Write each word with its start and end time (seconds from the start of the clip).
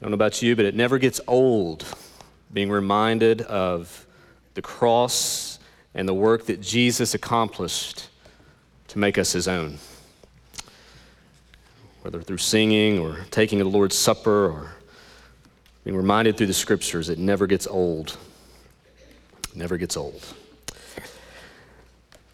I 0.00 0.04
don't 0.04 0.10
know 0.10 0.14
about 0.14 0.42
you, 0.42 0.56
but 0.56 0.64
it 0.64 0.74
never 0.74 0.98
gets 0.98 1.20
old 1.26 1.84
being 2.52 2.70
reminded 2.70 3.42
of 3.42 4.06
the 4.54 4.62
cross 4.62 5.58
and 5.94 6.08
the 6.08 6.14
work 6.14 6.46
that 6.46 6.60
Jesus 6.60 7.14
accomplished 7.14 8.08
to 8.88 8.98
make 8.98 9.18
us 9.18 9.32
his 9.32 9.48
own. 9.48 9.78
Whether 12.02 12.20
through 12.20 12.38
singing 12.38 12.98
or 12.98 13.24
taking 13.30 13.58
the 13.58 13.64
Lord's 13.64 13.96
Supper 13.96 14.46
or 14.46 14.72
being 15.84 15.96
reminded 15.96 16.36
through 16.36 16.48
the 16.48 16.54
scriptures, 16.54 17.08
it 17.08 17.18
never 17.18 17.46
gets 17.46 17.66
old. 17.66 18.18
It 19.50 19.56
never 19.56 19.76
gets 19.76 19.96
old. 19.96 20.22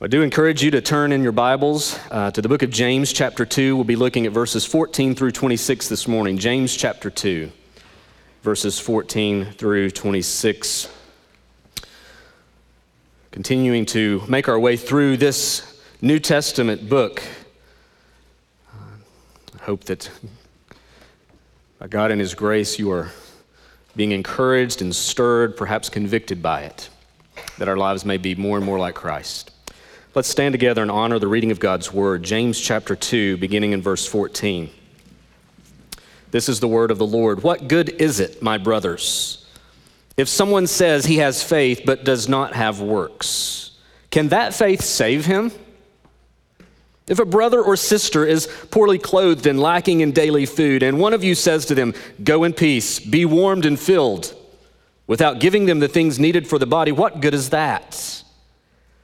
I 0.02 0.06
do 0.06 0.22
encourage 0.22 0.62
you 0.62 0.70
to 0.70 0.80
turn 0.80 1.12
in 1.12 1.22
your 1.22 1.30
Bibles 1.30 1.98
uh, 2.10 2.30
to 2.30 2.40
the 2.40 2.48
book 2.48 2.62
of 2.62 2.70
James, 2.70 3.12
chapter 3.12 3.44
2. 3.44 3.76
We'll 3.76 3.84
be 3.84 3.96
looking 3.96 4.24
at 4.24 4.32
verses 4.32 4.64
14 4.64 5.14
through 5.14 5.32
26 5.32 5.90
this 5.90 6.08
morning. 6.08 6.38
James, 6.38 6.74
chapter 6.74 7.10
2, 7.10 7.52
verses 8.42 8.80
14 8.80 9.44
through 9.44 9.90
26. 9.90 10.88
Continuing 13.30 13.84
to 13.84 14.22
make 14.26 14.48
our 14.48 14.58
way 14.58 14.78
through 14.78 15.18
this 15.18 15.82
New 16.00 16.18
Testament 16.18 16.88
book. 16.88 17.22
I 18.72 19.64
hope 19.64 19.84
that 19.84 20.10
by 21.78 21.88
God 21.88 22.10
and 22.10 22.22
His 22.22 22.34
grace, 22.34 22.78
you 22.78 22.90
are 22.90 23.10
being 23.94 24.12
encouraged 24.12 24.80
and 24.80 24.96
stirred, 24.96 25.58
perhaps 25.58 25.90
convicted 25.90 26.40
by 26.40 26.62
it, 26.62 26.88
that 27.58 27.68
our 27.68 27.76
lives 27.76 28.06
may 28.06 28.16
be 28.16 28.34
more 28.34 28.56
and 28.56 28.64
more 28.64 28.78
like 28.78 28.94
Christ. 28.94 29.50
Let's 30.12 30.28
stand 30.28 30.54
together 30.54 30.82
and 30.82 30.90
honor 30.90 31.20
the 31.20 31.28
reading 31.28 31.52
of 31.52 31.60
God's 31.60 31.92
word. 31.92 32.24
James 32.24 32.60
chapter 32.60 32.96
2, 32.96 33.36
beginning 33.36 33.70
in 33.70 33.80
verse 33.80 34.04
14. 34.04 34.68
This 36.32 36.48
is 36.48 36.58
the 36.58 36.66
word 36.66 36.90
of 36.90 36.98
the 36.98 37.06
Lord. 37.06 37.44
What 37.44 37.68
good 37.68 37.90
is 37.90 38.18
it, 38.18 38.42
my 38.42 38.58
brothers, 38.58 39.46
if 40.16 40.28
someone 40.28 40.66
says 40.66 41.06
he 41.06 41.18
has 41.18 41.44
faith 41.44 41.82
but 41.86 42.02
does 42.02 42.28
not 42.28 42.54
have 42.54 42.80
works? 42.80 43.78
Can 44.10 44.30
that 44.30 44.52
faith 44.52 44.80
save 44.80 45.26
him? 45.26 45.52
If 47.06 47.20
a 47.20 47.24
brother 47.24 47.62
or 47.62 47.76
sister 47.76 48.26
is 48.26 48.48
poorly 48.72 48.98
clothed 48.98 49.46
and 49.46 49.60
lacking 49.60 50.00
in 50.00 50.10
daily 50.10 50.44
food, 50.44 50.82
and 50.82 50.98
one 50.98 51.14
of 51.14 51.22
you 51.22 51.36
says 51.36 51.66
to 51.66 51.76
them, 51.76 51.94
Go 52.24 52.42
in 52.42 52.52
peace, 52.52 52.98
be 52.98 53.24
warmed 53.24 53.64
and 53.64 53.78
filled, 53.78 54.34
without 55.06 55.38
giving 55.38 55.66
them 55.66 55.78
the 55.78 55.88
things 55.88 56.18
needed 56.18 56.48
for 56.48 56.58
the 56.58 56.66
body, 56.66 56.90
what 56.90 57.20
good 57.20 57.34
is 57.34 57.50
that? 57.50 58.19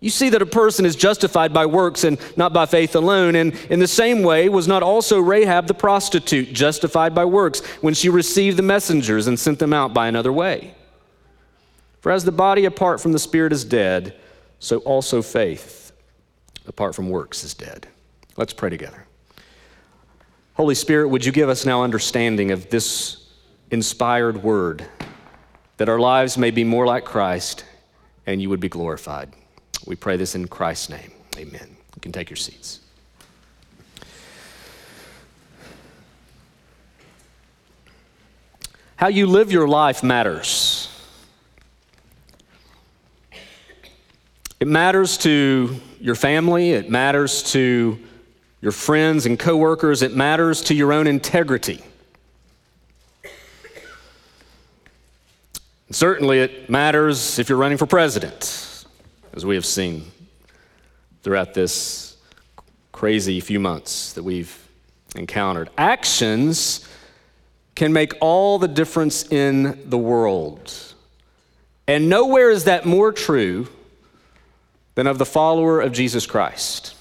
You 0.00 0.10
see 0.10 0.28
that 0.30 0.42
a 0.42 0.46
person 0.46 0.84
is 0.84 0.94
justified 0.94 1.54
by 1.54 1.66
works 1.66 2.04
and 2.04 2.18
not 2.36 2.52
by 2.52 2.66
faith 2.66 2.94
alone. 2.94 3.34
And 3.34 3.54
in 3.70 3.80
the 3.80 3.88
same 3.88 4.22
way, 4.22 4.48
was 4.48 4.68
not 4.68 4.82
also 4.82 5.18
Rahab 5.20 5.66
the 5.66 5.74
prostitute 5.74 6.52
justified 6.52 7.14
by 7.14 7.24
works 7.24 7.64
when 7.80 7.94
she 7.94 8.08
received 8.08 8.58
the 8.58 8.62
messengers 8.62 9.26
and 9.26 9.40
sent 9.40 9.58
them 9.58 9.72
out 9.72 9.94
by 9.94 10.06
another 10.06 10.32
way? 10.32 10.74
For 12.00 12.12
as 12.12 12.24
the 12.24 12.32
body 12.32 12.66
apart 12.66 13.00
from 13.00 13.12
the 13.12 13.18
spirit 13.18 13.52
is 13.52 13.64
dead, 13.64 14.14
so 14.58 14.78
also 14.78 15.22
faith 15.22 15.92
apart 16.66 16.94
from 16.94 17.08
works 17.08 17.42
is 17.42 17.54
dead. 17.54 17.88
Let's 18.36 18.52
pray 18.52 18.70
together. 18.70 19.06
Holy 20.54 20.74
Spirit, 20.74 21.08
would 21.08 21.24
you 21.24 21.32
give 21.32 21.48
us 21.48 21.64
now 21.64 21.82
understanding 21.82 22.50
of 22.50 22.70
this 22.70 23.26
inspired 23.70 24.42
word, 24.42 24.86
that 25.76 25.88
our 25.88 25.98
lives 25.98 26.38
may 26.38 26.50
be 26.50 26.64
more 26.64 26.86
like 26.86 27.04
Christ 27.04 27.64
and 28.26 28.40
you 28.40 28.48
would 28.48 28.60
be 28.60 28.68
glorified. 28.68 29.32
We 29.84 29.96
pray 29.96 30.16
this 30.16 30.34
in 30.34 30.48
Christ's 30.48 30.88
name. 30.88 31.12
Amen. 31.36 31.76
You 31.94 32.00
can 32.00 32.12
take 32.12 32.30
your 32.30 32.36
seats. 32.36 32.80
How 38.96 39.08
you 39.08 39.26
live 39.26 39.52
your 39.52 39.68
life 39.68 40.02
matters. 40.02 40.88
It 44.58 44.66
matters 44.66 45.18
to 45.18 45.76
your 46.00 46.14
family, 46.14 46.70
it 46.70 46.88
matters 46.88 47.42
to 47.52 47.98
your 48.62 48.72
friends 48.72 49.26
and 49.26 49.38
coworkers, 49.38 50.00
it 50.00 50.14
matters 50.14 50.62
to 50.62 50.74
your 50.74 50.94
own 50.94 51.06
integrity. 51.06 51.84
And 55.88 55.94
certainly, 55.94 56.40
it 56.40 56.70
matters 56.70 57.38
if 57.38 57.50
you're 57.50 57.58
running 57.58 57.78
for 57.78 57.86
president 57.86 58.65
as 59.36 59.44
we 59.44 59.54
have 59.54 59.66
seen 59.66 60.10
throughout 61.22 61.52
this 61.52 62.16
crazy 62.90 63.38
few 63.38 63.60
months 63.60 64.14
that 64.14 64.22
we've 64.22 64.66
encountered. 65.14 65.68
Actions 65.76 66.88
can 67.74 67.92
make 67.92 68.14
all 68.22 68.58
the 68.58 68.66
difference 68.66 69.30
in 69.30 69.78
the 69.90 69.98
world. 69.98 70.72
And 71.86 72.08
nowhere 72.08 72.50
is 72.50 72.64
that 72.64 72.86
more 72.86 73.12
true 73.12 73.68
than 74.94 75.06
of 75.06 75.18
the 75.18 75.26
follower 75.26 75.82
of 75.82 75.92
Jesus 75.92 76.26
Christ. 76.26 76.94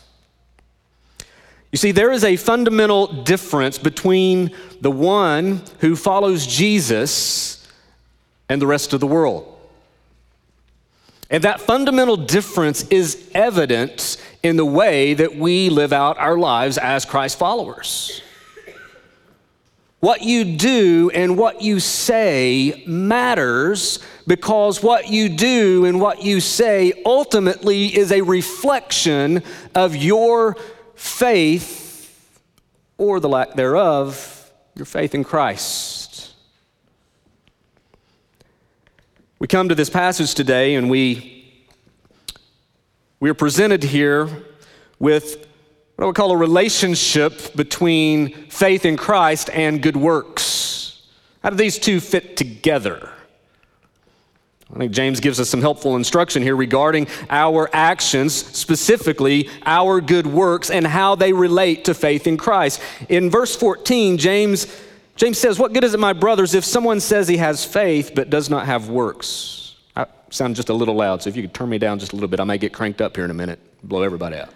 You 1.72 1.78
see, 1.78 1.92
there 1.92 2.12
is 2.12 2.26
a 2.26 2.36
fundamental 2.36 3.08
difference 3.08 3.78
between 3.78 4.52
the 4.82 4.92
one 4.92 5.62
who 5.80 5.96
follows 5.96 6.46
Jesus 6.46 7.66
and 8.50 8.62
the 8.62 8.68
rest 8.68 8.92
of 8.92 9.00
the 9.00 9.08
world. 9.08 9.55
And 11.30 11.44
that 11.44 11.60
fundamental 11.60 12.18
difference 12.18 12.84
is 12.90 13.30
evident 13.34 14.18
in 14.44 14.58
the 14.58 14.66
way 14.66 15.16
that 15.16 15.36
we 15.36 15.70
live 15.70 15.92
out 15.92 16.18
our 16.20 16.38
lives 16.38 16.78
as 16.78 17.04
Christ 17.04 17.40
followers. 17.40 18.22
What 20.02 20.22
you 20.22 20.46
do 20.56 21.10
and 21.16 21.36
what 21.36 21.64
you 21.64 21.80
say 21.80 22.84
matters 22.86 23.98
because 24.28 24.84
what 24.84 25.08
you 25.08 25.30
do 25.30 25.86
and 25.86 26.00
what 26.00 26.22
you 26.22 26.40
say 26.40 27.02
ultimately 27.06 27.88
is 27.88 28.12
a 28.12 28.22
reflection 28.22 29.42
of 29.74 29.96
your 29.96 30.58
faith 30.94 31.84
or 33.00 33.20
the 33.20 33.30
lack 33.30 33.56
thereof, 33.56 34.52
your 34.76 34.86
faith 34.86 35.16
in 35.16 35.24
Christ. 35.24 35.95
We 39.46 39.48
come 39.48 39.70
to 39.70 39.76
this 39.76 39.92
passage 39.92 40.34
today 40.34 40.74
and 40.74 40.90
we, 40.90 41.54
we 43.20 43.30
are 43.30 43.36
presented 43.36 43.84
here 43.84 44.28
with 44.98 45.48
what 45.94 46.04
I 46.04 46.06
would 46.08 46.16
call 46.16 46.32
a 46.32 46.36
relationship 46.36 47.56
between 47.56 48.50
faith 48.50 48.86
in 48.86 48.98
Christ 48.98 49.52
and 49.52 49.84
good 49.84 49.98
works. 49.98 51.04
How 51.44 51.52
do 51.52 51.58
these 51.58 51.78
two 51.78 52.00
fit 52.00 52.36
together? 52.38 53.12
I 54.74 54.80
think 54.80 54.92
James 54.92 55.20
gives 55.20 55.40
us 55.40 55.48
some 55.48 55.62
helpful 55.62 55.96
instruction 55.96 56.42
here 56.42 56.56
regarding 56.56 57.08
our 57.30 57.70
actions, 57.72 58.34
specifically 58.34 59.48
our 59.64 60.02
good 60.02 60.26
works, 60.26 60.72
and 60.72 60.88
how 60.88 61.14
they 61.14 61.34
relate 61.34 61.86
to 61.86 61.94
faith 61.94 62.26
in 62.26 62.38
Christ. 62.38 62.82
In 63.10 63.30
verse 63.30 63.56
14, 63.56 64.18
James 64.18 64.66
James 65.16 65.38
says, 65.38 65.58
What 65.58 65.74
good 65.74 65.84
is 65.84 65.94
it, 65.94 66.00
my 66.00 66.14
brothers, 66.14 66.54
if 66.54 66.66
someone 66.66 67.00
says 67.00 67.28
he 67.28 67.38
has 67.38 67.64
faith 67.64 68.12
but 68.16 68.30
does 68.30 68.50
not 68.50 68.66
have 68.66 68.90
works? 68.90 69.76
I 69.96 70.08
sound 70.30 70.56
just 70.56 70.70
a 70.70 70.74
little 70.74 70.96
loud, 70.96 71.24
so 71.24 71.30
if 71.30 71.36
you 71.36 71.44
could 71.44 71.54
turn 71.54 71.70
me 71.70 71.78
down 71.78 72.00
just 72.00 72.14
a 72.14 72.16
little 72.16 72.28
bit, 72.28 72.40
I 72.40 72.44
may 72.44 72.58
get 72.58 72.74
cranked 72.74 73.02
up 73.02 73.16
here 73.16 73.26
in 73.26 73.32
a 73.32 73.36
minute, 73.36 73.60
blow 73.84 74.04
everybody 74.04 74.38
out. 74.38 74.50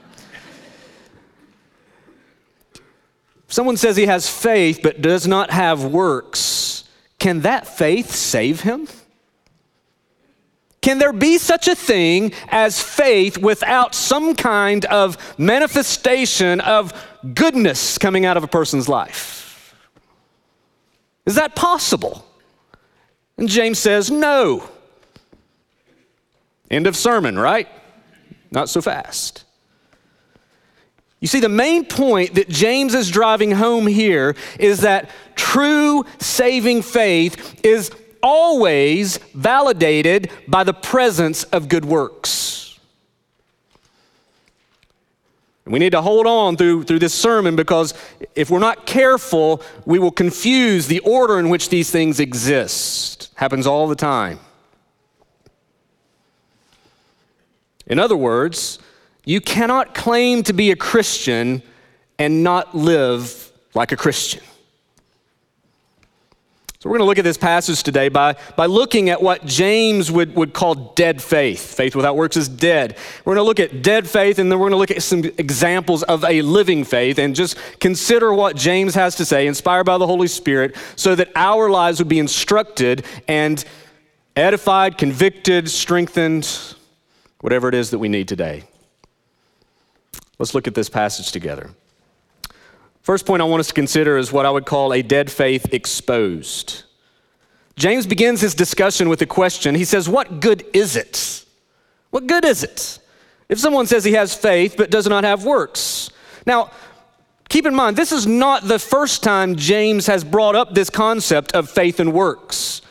Someone 3.47 3.77
says 3.77 3.95
he 3.95 4.05
has 4.05 4.29
faith 4.29 4.81
but 4.83 5.01
does 5.01 5.25
not 5.25 5.49
have 5.49 5.85
works, 5.85 6.83
can 7.17 7.41
that 7.41 7.67
faith 7.67 8.11
save 8.11 8.61
him? 8.61 8.87
can 10.81 10.97
there 10.97 11.13
be 11.13 11.37
such 11.37 11.67
a 11.67 11.75
thing 11.75 12.33
as 12.47 12.81
faith 12.81 13.37
without 13.37 13.93
some 13.93 14.33
kind 14.33 14.85
of 14.85 15.17
manifestation 15.37 16.61
of 16.61 16.93
goodness 17.35 17.97
coming 17.97 18.25
out 18.25 18.37
of 18.37 18.43
a 18.43 18.47
person's 18.47 18.87
life? 18.87 19.38
Is 21.25 21.35
that 21.35 21.55
possible? 21.55 22.25
And 23.37 23.47
James 23.47 23.79
says, 23.79 24.09
no. 24.11 24.67
End 26.69 26.87
of 26.87 26.95
sermon, 26.95 27.37
right? 27.37 27.67
Not 28.51 28.69
so 28.69 28.81
fast. 28.81 29.45
You 31.19 31.27
see, 31.27 31.39
the 31.39 31.49
main 31.49 31.85
point 31.85 32.35
that 32.35 32.49
James 32.49 32.93
is 32.93 33.09
driving 33.09 33.51
home 33.51 33.87
here 33.87 34.35
is 34.59 34.81
that 34.81 35.09
true 35.35 36.05
saving 36.19 36.81
faith 36.81 37.59
is 37.63 37.91
always 38.23 39.17
validated 39.33 40.31
by 40.47 40.63
the 40.63 40.73
presence 40.73 41.43
of 41.45 41.67
good 41.67 41.85
works. 41.85 42.68
We 45.69 45.77
need 45.77 45.91
to 45.91 46.01
hold 46.01 46.25
on 46.25 46.57
through, 46.57 46.83
through 46.83 46.99
this 46.99 47.13
sermon 47.13 47.55
because 47.55 47.93
if 48.35 48.49
we're 48.49 48.59
not 48.59 48.87
careful, 48.87 49.61
we 49.85 49.99
will 49.99 50.11
confuse 50.11 50.87
the 50.87 50.99
order 50.99 51.37
in 51.37 51.49
which 51.49 51.69
these 51.69 51.91
things 51.91 52.19
exist. 52.19 53.29
Happens 53.35 53.67
all 53.67 53.87
the 53.87 53.95
time. 53.95 54.39
In 57.85 57.99
other 57.99 58.17
words, 58.17 58.79
you 59.25 59.41
cannot 59.41 59.93
claim 59.93 60.41
to 60.43 60.53
be 60.53 60.71
a 60.71 60.75
Christian 60.75 61.61
and 62.17 62.43
not 62.43 62.75
live 62.75 63.51
like 63.75 63.91
a 63.91 63.97
Christian. 63.97 64.43
So, 66.81 66.89
we're 66.89 66.99
going 66.99 67.07
to 67.07 67.09
look 67.09 67.17
at 67.17 67.25
this 67.25 67.37
passage 67.37 67.83
today 67.83 68.07
by, 68.07 68.37
by 68.55 68.65
looking 68.65 69.09
at 69.09 69.21
what 69.21 69.45
James 69.45 70.09
would, 70.09 70.33
would 70.37 70.53
call 70.53 70.75
dead 70.95 71.21
faith. 71.21 71.75
Faith 71.75 71.93
without 71.93 72.15
works 72.15 72.37
is 72.37 72.47
dead. 72.47 72.95
We're 73.25 73.35
going 73.35 73.43
to 73.43 73.47
look 73.49 73.59
at 73.59 73.81
dead 73.81 74.09
faith 74.09 74.39
and 74.39 74.49
then 74.49 74.59
we're 74.59 74.69
going 74.69 74.71
to 74.71 74.77
look 74.77 74.91
at 74.91 75.03
some 75.03 75.25
examples 75.37 76.03
of 76.03 76.23
a 76.23 76.41
living 76.41 76.85
faith 76.85 77.19
and 77.19 77.35
just 77.35 77.57
consider 77.81 78.33
what 78.33 78.55
James 78.55 78.95
has 78.95 79.15
to 79.15 79.25
say, 79.25 79.45
inspired 79.45 79.83
by 79.83 79.97
the 79.97 80.07
Holy 80.07 80.29
Spirit, 80.29 80.77
so 80.95 81.15
that 81.15 81.29
our 81.35 81.69
lives 81.69 81.99
would 81.99 82.07
be 82.07 82.17
instructed 82.17 83.03
and 83.27 83.65
edified, 84.37 84.97
convicted, 84.97 85.69
strengthened, 85.69 86.49
whatever 87.41 87.67
it 87.67 87.75
is 87.75 87.89
that 87.89 87.99
we 87.99 88.07
need 88.07 88.29
today. 88.29 88.63
Let's 90.37 90.55
look 90.55 90.65
at 90.65 90.75
this 90.75 90.87
passage 90.87 91.33
together. 91.33 91.71
First 93.09 93.25
point 93.25 93.41
I 93.41 93.45
want 93.45 93.59
us 93.59 93.69
to 93.69 93.73
consider 93.73 94.19
is 94.19 94.31
what 94.31 94.45
I 94.45 94.51
would 94.51 94.67
call 94.67 94.93
a 94.93 95.01
dead 95.01 95.31
faith 95.31 95.73
exposed. 95.73 96.83
James 97.75 98.05
begins 98.05 98.39
his 98.39 98.53
discussion 98.53 99.09
with 99.09 99.19
a 99.23 99.25
question. 99.25 99.73
He 99.73 99.83
says, 99.83 100.07
What 100.07 100.41
good 100.41 100.63
is 100.73 100.95
it? 100.95 101.43
What 102.11 102.27
good 102.27 102.45
is 102.45 102.63
it? 102.63 102.99
If 103.49 103.57
someone 103.57 103.87
says 103.87 104.03
he 104.03 104.13
has 104.13 104.35
faith 104.35 104.75
but 104.77 104.91
does 104.91 105.07
not 105.07 105.23
have 105.23 105.43
works. 105.43 106.11
Now, 106.45 106.69
keep 107.49 107.65
in 107.65 107.73
mind, 107.73 107.97
this 107.97 108.11
is 108.11 108.27
not 108.27 108.67
the 108.67 108.77
first 108.77 109.23
time 109.23 109.55
James 109.55 110.05
has 110.05 110.23
brought 110.23 110.55
up 110.55 110.75
this 110.75 110.91
concept 110.91 111.53
of 111.53 111.67
faith 111.67 111.99
and 111.99 112.13
works. 112.13 112.83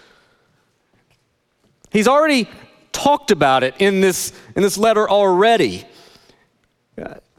He's 1.93 2.09
already 2.09 2.49
talked 2.91 3.31
about 3.31 3.63
it 3.63 3.77
in 3.79 4.01
this, 4.01 4.33
in 4.57 4.65
this 4.65 4.77
letter 4.79 5.09
already. 5.09 5.85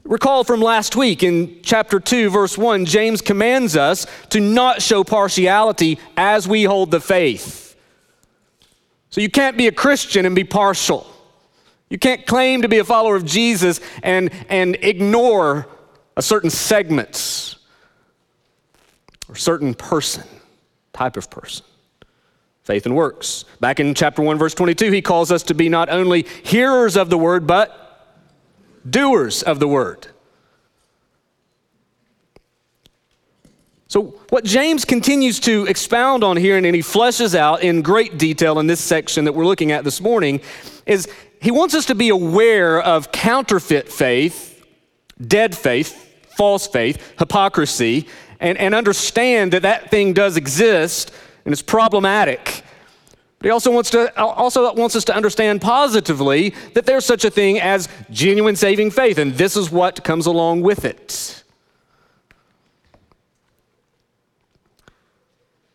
Recall 0.04 0.44
from 0.44 0.62
last 0.62 0.96
week 0.96 1.24
in 1.24 1.60
chapter 1.62 2.00
2, 2.00 2.30
verse 2.30 2.58
1, 2.58 2.86
James 2.86 3.22
commands 3.22 3.76
us 3.76 4.08
to 4.30 4.40
not 4.40 4.82
show 4.82 5.04
partiality 5.04 6.00
as 6.18 6.48
we 6.48 6.64
hold 6.64 6.92
the 6.92 7.00
faith. 7.00 7.76
So 9.10 9.22
you 9.22 9.30
can't 9.30 9.58
be 9.58 9.68
a 9.68 9.72
Christian 9.72 10.26
and 10.26 10.36
be 10.36 10.44
partial. 10.44 11.06
You 11.90 11.98
can't 11.98 12.26
claim 12.26 12.62
to 12.62 12.70
be 12.70 12.78
a 12.78 12.84
follower 12.84 13.16
of 13.16 13.26
Jesus 13.26 13.82
and, 14.04 14.32
and 14.48 14.78
ignore 14.82 15.68
a 16.16 16.22
certain 16.22 16.50
segment 16.50 17.56
or 19.28 19.36
certain 19.36 19.74
person, 19.74 20.24
type 20.94 21.18
of 21.18 21.30
person. 21.30 21.66
Faith 22.64 22.86
and 22.86 22.96
works. 22.96 23.46
Back 23.60 23.80
in 23.80 23.96
chapter 23.96 24.22
1, 24.22 24.38
verse 24.38 24.54
22, 24.54 24.92
he 24.92 25.02
calls 25.02 25.32
us 25.32 25.42
to 25.44 25.56
be 25.56 25.70
not 25.70 25.90
only 25.90 26.28
hearers 26.44 26.96
of 26.96 27.10
the 27.10 27.18
word, 27.18 27.48
but 27.48 27.89
doers 28.88 29.44
of 29.44 29.60
the 29.60 29.68
word. 29.68 30.08
So, 33.88 34.20
what 34.30 34.44
James 34.44 34.86
continues 34.86 35.40
to 35.42 35.66
expound 35.66 36.24
on 36.24 36.38
here 36.38 36.56
and 36.58 36.66
he 36.66 36.82
fleshes 36.82 37.34
out 37.34 37.64
in 37.64 37.82
great 37.82 38.20
detail 38.20 38.60
in 38.60 38.68
this 38.68 38.80
section 38.80 39.26
that 39.26 39.34
we're 39.34 39.48
looking 39.48 39.72
at 39.72 39.84
this 39.84 40.00
morning 40.00 40.42
is 40.86 41.08
he 41.42 41.50
wants 41.50 41.74
us 41.74 41.88
to 41.88 41.96
be 41.96 42.10
aware 42.10 42.80
of 42.80 43.12
counterfeit 43.12 43.90
faith, 43.90 44.64
dead 45.20 45.58
faith, 45.58 46.06
false 46.38 46.68
faith, 46.68 47.18
hypocrisy, 47.18 48.08
and, 48.40 48.60
and 48.60 48.76
understand 48.76 49.54
that 49.54 49.64
that 49.64 49.90
thing 49.90 50.14
does 50.14 50.38
exist 50.38 51.12
and 51.44 51.52
it's 51.52 51.64
problematic. 51.64 52.64
But 53.40 53.46
he 53.46 53.52
also 53.52 53.72
wants, 53.72 53.90
to, 53.92 54.18
also 54.20 54.74
wants 54.74 54.98
us 54.98 55.06
to 55.06 55.16
understand 55.16 55.62
positively 55.62 56.54
that 56.74 56.86
there's 56.86 57.06
such 57.06 57.24
a 57.24 57.32
thing 57.32 57.58
as 57.58 57.88
genuine 58.12 58.58
saving 58.58 58.92
faith, 58.92 59.18
and 59.18 59.34
this 59.36 59.56
is 59.56 59.72
what 59.72 60.04
comes 60.04 60.26
along 60.26 60.62
with 60.62 60.84
it. 60.84 61.44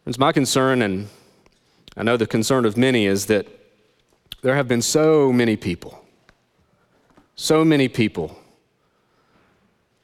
It's 0.06 0.19
my 0.19 0.32
concern, 0.32 0.82
and 0.82 1.08
I 1.96 2.02
know 2.02 2.19
the 2.19 2.26
concern 2.26 2.66
of 2.66 2.76
many, 2.76 3.06
is 3.06 3.26
that 3.26 3.46
there 4.43 4.55
have 4.55 4.69
been 4.69 4.82
so 4.82 5.32
many 5.32 5.56
people, 5.56 6.05
so 7.34 7.64
many 7.64 7.88
people 7.88 8.38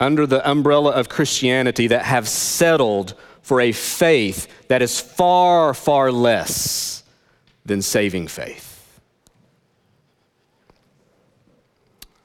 under 0.01 0.27
the 0.27 0.49
umbrella 0.51 0.93
of 0.93 1.11
Christianity 1.11 1.87
that 1.89 2.07
have 2.07 2.27
settled 2.27 3.13
for 3.43 3.61
a 3.61 3.73
faith 3.73 4.49
that 4.69 4.81
is 4.81 4.99
far, 4.99 5.75
far 5.75 6.11
less 6.11 7.00
than 7.65 7.83
saving 7.83 8.29
faith. 8.29 9.01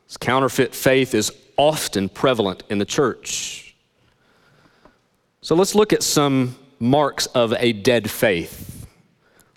This 0.08 0.18
counterfeit 0.18 0.74
faith 0.74 1.14
is 1.14 1.32
often 1.58 2.10
prevalent 2.10 2.64
in 2.70 2.78
the 2.78 2.86
church. 2.86 3.76
So 5.42 5.56
let's 5.56 5.76
look 5.76 5.94
at 5.94 6.04
some 6.04 6.56
marks 6.80 7.26
of 7.28 7.54
a 7.54 7.74
dead 7.74 8.10
faith. 8.10 8.88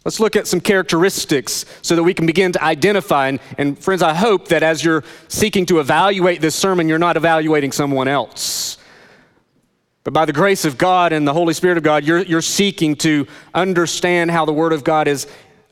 Let's 0.05 0.21
look 0.21 0.37
at 0.37 0.47
some 0.47 0.61
characteristics 0.61 1.65
so 1.83 1.95
that 1.97 2.03
we 2.03 2.15
can 2.15 2.25
begin 2.25 2.53
to 2.53 2.63
identify. 2.65 3.29
And, 3.29 3.41
and, 3.59 3.79
friends, 3.79 4.03
I 4.03 4.15
hope 4.15 4.49
that 4.49 4.63
as 4.63 4.83
you're 4.83 5.05
seeking 5.29 5.67
to 5.67 5.81
evaluate 5.81 6.41
this 6.41 6.55
sermon, 6.55 6.89
you're 6.89 6.99
not 6.99 7.17
evaluating 7.17 7.73
someone 7.73 8.09
else. 8.09 8.79
But 10.05 10.15
by 10.15 10.25
the 10.25 10.33
grace 10.33 10.65
of 10.65 10.79
God 10.79 11.13
and 11.13 11.29
the 11.29 11.35
Holy 11.35 11.53
Spirit 11.53 11.77
of 11.77 11.83
God, 11.83 12.05
you're, 12.05 12.23
you're 12.23 12.41
seeking 12.41 12.97
to 12.97 13.27
understand 13.53 14.31
how 14.31 14.47
the 14.47 14.53
Word 14.53 14.73
of 14.73 14.83
God 14.83 15.09
is, 15.09 15.27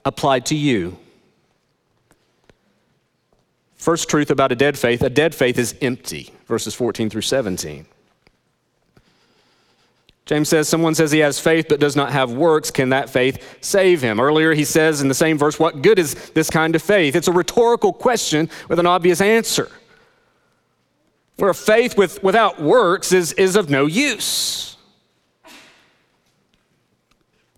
applied 0.06 0.46
to 0.46 0.54
you. 0.54 0.96
First 3.74 4.08
truth 4.08 4.30
about 4.30 4.52
a 4.52 4.56
dead 4.56 4.78
faith 4.78 5.02
a 5.02 5.10
dead 5.10 5.34
faith 5.34 5.58
is 5.58 5.74
empty, 5.82 6.32
verses 6.46 6.74
14 6.74 7.10
through 7.10 7.22
17. 7.22 7.86
James 10.24 10.48
says, 10.48 10.68
Someone 10.68 10.94
says 10.94 11.12
he 11.12 11.20
has 11.20 11.38
faith 11.38 11.66
but 11.68 11.78
does 11.78 11.94
not 11.94 12.12
have 12.12 12.32
works. 12.32 12.70
Can 12.70 12.88
that 12.88 13.10
faith 13.10 13.58
save 13.60 14.02
him? 14.02 14.18
Earlier, 14.18 14.54
he 14.54 14.64
says 14.64 15.00
in 15.00 15.08
the 15.08 15.14
same 15.14 15.38
verse, 15.38 15.58
What 15.58 15.82
good 15.82 15.98
is 15.98 16.14
this 16.30 16.50
kind 16.50 16.74
of 16.74 16.82
faith? 16.82 17.14
It's 17.14 17.28
a 17.28 17.32
rhetorical 17.32 17.92
question 17.92 18.48
with 18.68 18.78
an 18.78 18.86
obvious 18.86 19.20
answer. 19.20 19.70
Where 21.36 21.54
faith 21.54 21.96
with, 21.96 22.22
without 22.22 22.60
works 22.60 23.12
is, 23.12 23.32
is 23.34 23.56
of 23.56 23.70
no 23.70 23.86
use. 23.86 24.76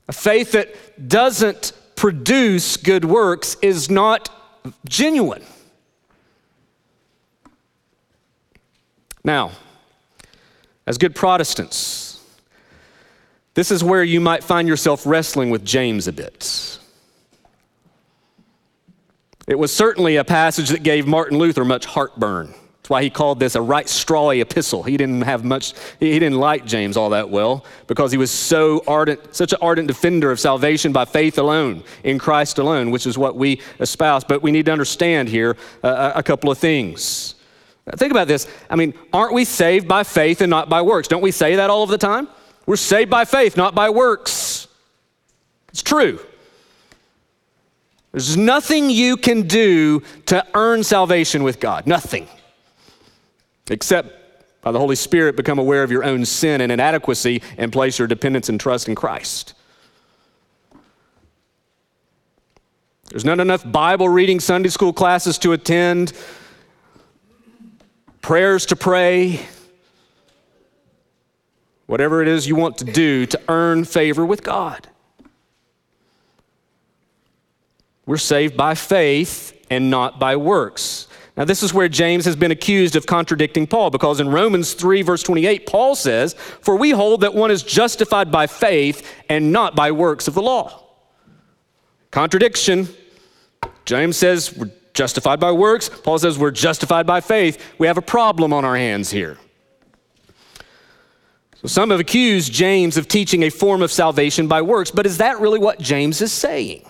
A 0.08 0.12
faith 0.12 0.52
that 0.52 1.08
doesn't 1.08 1.72
produce 1.98 2.76
good 2.76 3.04
works 3.04 3.56
is 3.60 3.90
not 3.90 4.30
genuine. 4.88 5.42
Now, 9.24 9.50
as 10.86 10.96
good 10.96 11.16
Protestants, 11.16 12.24
this 13.54 13.72
is 13.72 13.82
where 13.82 14.04
you 14.04 14.20
might 14.20 14.44
find 14.44 14.68
yourself 14.68 15.04
wrestling 15.04 15.50
with 15.50 15.64
James 15.64 16.06
a 16.06 16.12
bit. 16.12 16.78
It 19.48 19.58
was 19.58 19.72
certainly 19.72 20.14
a 20.14 20.24
passage 20.24 20.68
that 20.68 20.84
gave 20.84 21.04
Martin 21.04 21.36
Luther 21.36 21.64
much 21.64 21.84
heartburn. 21.84 22.54
That's 22.88 22.94
why 22.94 23.02
he 23.02 23.10
called 23.10 23.38
this 23.38 23.54
a 23.54 23.60
right 23.60 23.84
strawy 23.84 24.40
epistle. 24.40 24.82
He 24.82 24.96
didn't 24.96 25.20
have 25.20 25.44
much, 25.44 25.74
he 26.00 26.18
didn't 26.18 26.38
like 26.38 26.64
James 26.64 26.96
all 26.96 27.10
that 27.10 27.28
well 27.28 27.66
because 27.86 28.10
he 28.10 28.16
was 28.16 28.30
so 28.30 28.82
ardent, 28.86 29.34
such 29.34 29.52
an 29.52 29.58
ardent 29.60 29.88
defender 29.88 30.30
of 30.30 30.40
salvation 30.40 30.90
by 30.90 31.04
faith 31.04 31.36
alone, 31.36 31.84
in 32.02 32.18
Christ 32.18 32.56
alone, 32.56 32.90
which 32.90 33.06
is 33.06 33.18
what 33.18 33.36
we 33.36 33.60
espouse. 33.78 34.24
But 34.24 34.42
we 34.42 34.50
need 34.50 34.64
to 34.64 34.72
understand 34.72 35.28
here 35.28 35.58
uh, 35.82 36.12
a 36.14 36.22
couple 36.22 36.50
of 36.50 36.56
things. 36.56 37.34
Think 37.96 38.10
about 38.10 38.26
this. 38.26 38.48
I 38.70 38.76
mean, 38.76 38.94
aren't 39.12 39.34
we 39.34 39.44
saved 39.44 39.86
by 39.86 40.02
faith 40.02 40.40
and 40.40 40.48
not 40.48 40.70
by 40.70 40.80
works? 40.80 41.08
Don't 41.08 41.20
we 41.20 41.30
say 41.30 41.56
that 41.56 41.68
all 41.68 41.82
of 41.82 41.90
the 41.90 41.98
time? 41.98 42.26
We're 42.64 42.76
saved 42.76 43.10
by 43.10 43.26
faith, 43.26 43.54
not 43.54 43.74
by 43.74 43.90
works. 43.90 44.66
It's 45.68 45.82
true. 45.82 46.20
There's 48.12 48.38
nothing 48.38 48.88
you 48.88 49.18
can 49.18 49.42
do 49.42 50.00
to 50.24 50.42
earn 50.54 50.82
salvation 50.84 51.42
with 51.42 51.60
God. 51.60 51.86
Nothing. 51.86 52.26
Except 53.70 54.62
by 54.62 54.72
the 54.72 54.78
Holy 54.78 54.96
Spirit 54.96 55.36
become 55.36 55.58
aware 55.58 55.82
of 55.82 55.90
your 55.90 56.04
own 56.04 56.24
sin 56.24 56.60
and 56.60 56.72
inadequacy 56.72 57.42
and 57.56 57.72
place 57.72 57.98
your 57.98 58.08
dependence 58.08 58.48
and 58.48 58.58
trust 58.58 58.88
in 58.88 58.94
Christ. 58.94 59.54
There's 63.10 63.24
not 63.24 63.40
enough 63.40 63.70
Bible 63.70 64.08
reading 64.08 64.38
Sunday 64.38 64.68
school 64.68 64.92
classes 64.92 65.38
to 65.38 65.52
attend, 65.52 66.12
prayers 68.20 68.66
to 68.66 68.76
pray, 68.76 69.40
whatever 71.86 72.20
it 72.20 72.28
is 72.28 72.46
you 72.46 72.54
want 72.54 72.76
to 72.78 72.84
do 72.84 73.24
to 73.24 73.40
earn 73.48 73.84
favor 73.84 74.26
with 74.26 74.42
God. 74.42 74.88
We're 78.04 78.18
saved 78.18 78.56
by 78.56 78.74
faith 78.74 79.54
and 79.70 79.90
not 79.90 80.18
by 80.20 80.36
works. 80.36 81.07
Now, 81.38 81.44
this 81.44 81.62
is 81.62 81.72
where 81.72 81.88
James 81.88 82.24
has 82.24 82.34
been 82.34 82.50
accused 82.50 82.96
of 82.96 83.06
contradicting 83.06 83.68
Paul, 83.68 83.90
because 83.90 84.18
in 84.18 84.28
Romans 84.28 84.74
3, 84.74 85.02
verse 85.02 85.22
28, 85.22 85.66
Paul 85.66 85.94
says, 85.94 86.34
For 86.34 86.74
we 86.74 86.90
hold 86.90 87.20
that 87.20 87.32
one 87.32 87.52
is 87.52 87.62
justified 87.62 88.32
by 88.32 88.48
faith 88.48 89.08
and 89.28 89.52
not 89.52 89.76
by 89.76 89.92
works 89.92 90.26
of 90.26 90.34
the 90.34 90.42
law. 90.42 90.82
Contradiction. 92.10 92.88
James 93.84 94.16
says 94.16 94.56
we're 94.56 94.72
justified 94.94 95.38
by 95.38 95.52
works. 95.52 95.88
Paul 95.88 96.18
says 96.18 96.36
we're 96.36 96.50
justified 96.50 97.06
by 97.06 97.20
faith. 97.20 97.64
We 97.78 97.86
have 97.86 97.98
a 97.98 98.02
problem 98.02 98.52
on 98.52 98.64
our 98.64 98.76
hands 98.76 99.12
here. 99.12 99.38
So 101.62 101.68
some 101.68 101.90
have 101.90 102.00
accused 102.00 102.52
James 102.52 102.96
of 102.96 103.06
teaching 103.06 103.44
a 103.44 103.50
form 103.50 103.80
of 103.82 103.92
salvation 103.92 104.48
by 104.48 104.62
works, 104.62 104.90
but 104.90 105.06
is 105.06 105.18
that 105.18 105.38
really 105.38 105.60
what 105.60 105.78
James 105.78 106.20
is 106.20 106.32
saying? 106.32 106.84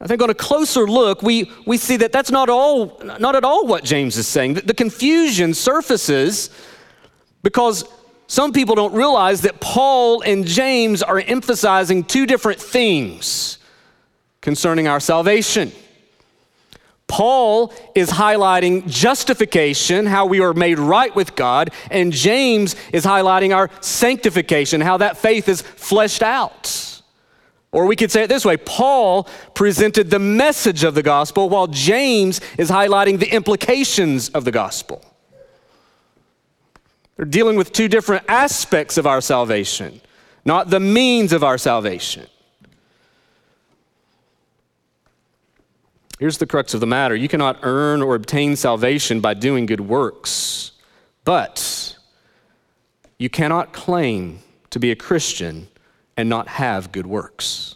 I 0.00 0.06
think 0.06 0.22
on 0.22 0.28
a 0.28 0.34
closer 0.34 0.86
look, 0.86 1.22
we, 1.22 1.50
we 1.64 1.78
see 1.78 1.96
that 1.98 2.12
that's 2.12 2.30
not, 2.30 2.48
all, 2.48 3.00
not 3.18 3.34
at 3.34 3.44
all 3.44 3.66
what 3.66 3.82
James 3.82 4.16
is 4.16 4.28
saying. 4.28 4.54
The, 4.54 4.60
the 4.60 4.74
confusion 4.74 5.54
surfaces 5.54 6.50
because 7.42 7.84
some 8.26 8.52
people 8.52 8.74
don't 8.74 8.92
realize 8.92 9.42
that 9.42 9.60
Paul 9.60 10.20
and 10.22 10.46
James 10.46 11.02
are 11.02 11.20
emphasizing 11.20 12.04
two 12.04 12.26
different 12.26 12.60
things 12.60 13.58
concerning 14.40 14.86
our 14.86 15.00
salvation. 15.00 15.72
Paul 17.08 17.72
is 17.94 18.10
highlighting 18.10 18.88
justification, 18.88 20.06
how 20.06 20.26
we 20.26 20.40
are 20.40 20.52
made 20.52 20.78
right 20.78 21.14
with 21.14 21.36
God, 21.36 21.70
and 21.90 22.12
James 22.12 22.74
is 22.92 23.04
highlighting 23.04 23.54
our 23.54 23.70
sanctification, 23.80 24.80
how 24.80 24.96
that 24.96 25.16
faith 25.16 25.48
is 25.48 25.62
fleshed 25.62 26.22
out. 26.22 26.95
Or 27.76 27.84
we 27.84 27.94
could 27.94 28.10
say 28.10 28.22
it 28.22 28.28
this 28.28 28.46
way 28.46 28.56
Paul 28.56 29.24
presented 29.52 30.08
the 30.08 30.18
message 30.18 30.82
of 30.82 30.94
the 30.94 31.02
gospel, 31.02 31.50
while 31.50 31.66
James 31.66 32.40
is 32.56 32.70
highlighting 32.70 33.18
the 33.18 33.30
implications 33.30 34.30
of 34.30 34.46
the 34.46 34.50
gospel. 34.50 35.04
They're 37.16 37.26
dealing 37.26 37.54
with 37.58 37.74
two 37.74 37.88
different 37.88 38.24
aspects 38.28 38.96
of 38.96 39.06
our 39.06 39.20
salvation, 39.20 40.00
not 40.42 40.70
the 40.70 40.80
means 40.80 41.34
of 41.34 41.44
our 41.44 41.58
salvation. 41.58 42.26
Here's 46.18 46.38
the 46.38 46.46
crux 46.46 46.72
of 46.72 46.80
the 46.80 46.86
matter 46.86 47.14
you 47.14 47.28
cannot 47.28 47.58
earn 47.62 48.00
or 48.00 48.14
obtain 48.14 48.56
salvation 48.56 49.20
by 49.20 49.34
doing 49.34 49.66
good 49.66 49.82
works, 49.82 50.72
but 51.24 51.94
you 53.18 53.28
cannot 53.28 53.74
claim 53.74 54.38
to 54.70 54.78
be 54.78 54.90
a 54.90 54.96
Christian 54.96 55.68
and 56.16 56.28
not 56.28 56.48
have 56.48 56.92
good 56.92 57.06
works. 57.06 57.74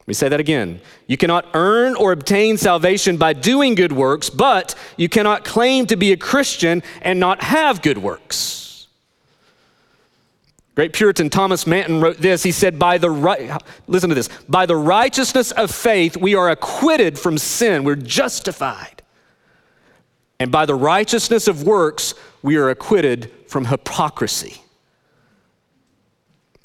Let 0.00 0.08
me 0.08 0.14
say 0.14 0.28
that 0.28 0.40
again. 0.40 0.80
You 1.06 1.16
cannot 1.16 1.46
earn 1.54 1.94
or 1.94 2.12
obtain 2.12 2.56
salvation 2.56 3.16
by 3.16 3.32
doing 3.32 3.74
good 3.74 3.92
works, 3.92 4.28
but 4.28 4.74
you 4.96 5.08
cannot 5.08 5.44
claim 5.44 5.86
to 5.86 5.96
be 5.96 6.12
a 6.12 6.16
Christian 6.16 6.82
and 7.02 7.20
not 7.20 7.42
have 7.42 7.80
good 7.80 7.98
works. 7.98 8.88
Great 10.74 10.92
Puritan 10.92 11.30
Thomas 11.30 11.66
Manton 11.66 12.00
wrote 12.00 12.18
this. 12.18 12.42
He 12.42 12.52
said, 12.52 12.78
By 12.78 12.96
the 12.98 13.10
right, 13.10 13.50
listen 13.86 14.08
to 14.08 14.14
this, 14.14 14.28
by 14.48 14.66
the 14.66 14.76
righteousness 14.76 15.52
of 15.52 15.70
faith, 15.70 16.16
we 16.16 16.34
are 16.34 16.48
acquitted 16.48 17.18
from 17.18 17.38
sin. 17.38 17.84
We're 17.84 17.96
justified. 17.96 19.02
And 20.38 20.50
by 20.50 20.64
the 20.64 20.74
righteousness 20.74 21.48
of 21.48 21.64
works, 21.64 22.14
we 22.42 22.56
are 22.56 22.70
acquitted 22.70 23.30
from 23.46 23.66
hypocrisy 23.66 24.62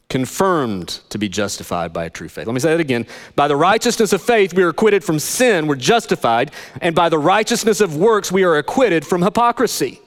confirmed 0.09 1.01
to 1.09 1.17
be 1.17 1.27
justified 1.27 1.91
by 1.91 2.05
a 2.05 2.09
true 2.09 2.29
faith. 2.29 2.45
Let 2.45 2.53
me 2.53 2.59
say 2.59 2.71
that 2.71 2.79
again. 2.79 3.07
By 3.35 3.47
the 3.47 3.55
righteousness 3.55 4.13
of 4.13 4.21
faith, 4.21 4.53
we 4.53 4.63
are 4.63 4.69
acquitted 4.69 5.03
from 5.03 5.19
sin, 5.19 5.67
we're 5.67 5.75
justified, 5.75 6.51
and 6.81 6.95
by 6.95 7.09
the 7.09 7.17
righteousness 7.17 7.81
of 7.81 7.95
works, 7.95 8.31
we 8.31 8.43
are 8.43 8.57
acquitted 8.57 9.05
from 9.05 9.21
hypocrisy. 9.21 9.99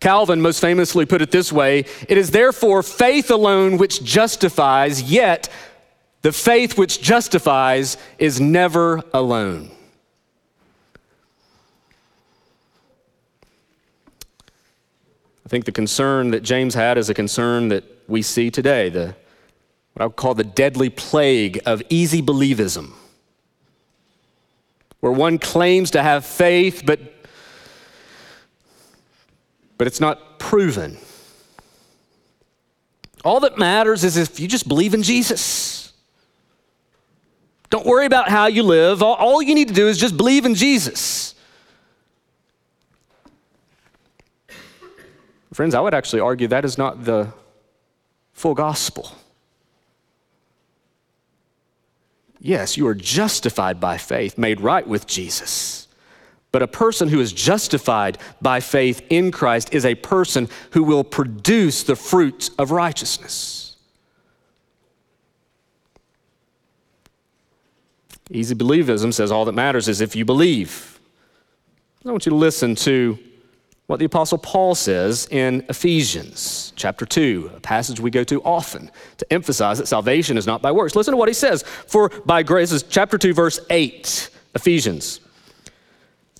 Calvin 0.00 0.40
most 0.40 0.60
famously 0.60 1.04
put 1.06 1.22
it 1.22 1.30
this 1.30 1.52
way 1.52 1.80
It 2.08 2.16
is 2.18 2.30
therefore 2.30 2.82
faith 2.82 3.30
alone 3.30 3.76
which 3.76 4.02
justifies, 4.02 5.02
yet 5.02 5.48
the 6.22 6.32
faith 6.32 6.78
which 6.78 7.00
justifies 7.00 7.96
is 8.18 8.40
never 8.40 9.02
alone. 9.12 9.70
I 15.46 15.48
think 15.48 15.64
the 15.64 15.70
concern 15.70 16.32
that 16.32 16.42
James 16.42 16.74
had 16.74 16.98
is 16.98 17.08
a 17.08 17.14
concern 17.14 17.68
that 17.68 17.84
we 18.08 18.20
see 18.20 18.50
today, 18.50 18.88
the, 18.88 19.14
what 19.92 20.02
I 20.02 20.06
would 20.06 20.16
call 20.16 20.34
the 20.34 20.42
deadly 20.42 20.90
plague 20.90 21.60
of 21.64 21.80
easy 21.88 22.20
believism, 22.20 22.90
where 24.98 25.12
one 25.12 25.38
claims 25.38 25.92
to 25.92 26.02
have 26.02 26.26
faith, 26.26 26.82
but, 26.84 26.98
but 29.78 29.86
it's 29.86 30.00
not 30.00 30.40
proven. 30.40 30.98
All 33.24 33.38
that 33.38 33.56
matters 33.56 34.02
is 34.02 34.16
if 34.16 34.40
you 34.40 34.48
just 34.48 34.66
believe 34.66 34.94
in 34.94 35.04
Jesus. 35.04 35.92
Don't 37.70 37.86
worry 37.86 38.06
about 38.06 38.28
how 38.28 38.46
you 38.46 38.64
live. 38.64 39.00
All, 39.00 39.14
all 39.14 39.40
you 39.40 39.54
need 39.54 39.68
to 39.68 39.74
do 39.74 39.86
is 39.86 39.96
just 39.96 40.16
believe 40.16 40.44
in 40.44 40.56
Jesus. 40.56 41.35
Friends, 45.56 45.74
I 45.74 45.80
would 45.80 45.94
actually 45.94 46.20
argue 46.20 46.48
that 46.48 46.66
is 46.66 46.76
not 46.76 47.06
the 47.06 47.32
full 48.34 48.52
gospel. 48.52 49.10
Yes, 52.38 52.76
you 52.76 52.86
are 52.86 52.94
justified 52.94 53.80
by 53.80 53.96
faith, 53.96 54.36
made 54.36 54.60
right 54.60 54.86
with 54.86 55.06
Jesus. 55.06 55.88
But 56.52 56.60
a 56.60 56.66
person 56.66 57.08
who 57.08 57.20
is 57.20 57.32
justified 57.32 58.18
by 58.42 58.60
faith 58.60 59.00
in 59.08 59.32
Christ 59.32 59.72
is 59.72 59.86
a 59.86 59.94
person 59.94 60.50
who 60.72 60.82
will 60.82 61.02
produce 61.02 61.84
the 61.84 61.96
fruit 61.96 62.50
of 62.58 62.70
righteousness. 62.70 63.76
Easy 68.30 68.54
believism 68.54 69.10
says 69.14 69.32
all 69.32 69.46
that 69.46 69.52
matters 69.52 69.88
is 69.88 70.02
if 70.02 70.14
you 70.14 70.26
believe. 70.26 71.00
I 72.04 72.10
want 72.10 72.26
you 72.26 72.30
to 72.30 72.36
listen 72.36 72.74
to 72.74 73.18
what 73.86 74.00
the 74.00 74.04
Apostle 74.04 74.38
Paul 74.38 74.74
says 74.74 75.28
in 75.30 75.64
Ephesians 75.68 76.72
chapter 76.74 77.06
2, 77.06 77.52
a 77.56 77.60
passage 77.60 78.00
we 78.00 78.10
go 78.10 78.24
to 78.24 78.42
often 78.42 78.90
to 79.18 79.32
emphasize 79.32 79.78
that 79.78 79.86
salvation 79.86 80.36
is 80.36 80.46
not 80.46 80.60
by 80.60 80.72
works. 80.72 80.96
Listen 80.96 81.12
to 81.12 81.16
what 81.16 81.28
he 81.28 81.34
says. 81.34 81.62
For 81.62 82.08
by 82.08 82.42
grace, 82.42 82.72
is 82.72 82.82
chapter 82.82 83.16
2, 83.16 83.32
verse 83.32 83.60
8, 83.70 84.30
Ephesians. 84.54 85.20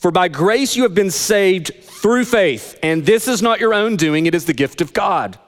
For 0.00 0.10
by 0.10 0.28
grace 0.28 0.74
you 0.74 0.82
have 0.82 0.94
been 0.94 1.10
saved 1.10 1.72
through 1.82 2.24
faith, 2.24 2.78
and 2.82 3.06
this 3.06 3.28
is 3.28 3.42
not 3.42 3.60
your 3.60 3.74
own 3.74 3.96
doing, 3.96 4.26
it 4.26 4.34
is 4.34 4.44
the 4.44 4.52
gift 4.52 4.80
of 4.80 4.92
God, 4.92 5.38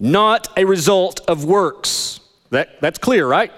not 0.00 0.48
a 0.56 0.64
result 0.64 1.20
of 1.28 1.44
works. 1.44 2.20
That, 2.50 2.80
that's 2.80 2.98
clear, 2.98 3.26
right? 3.26 3.52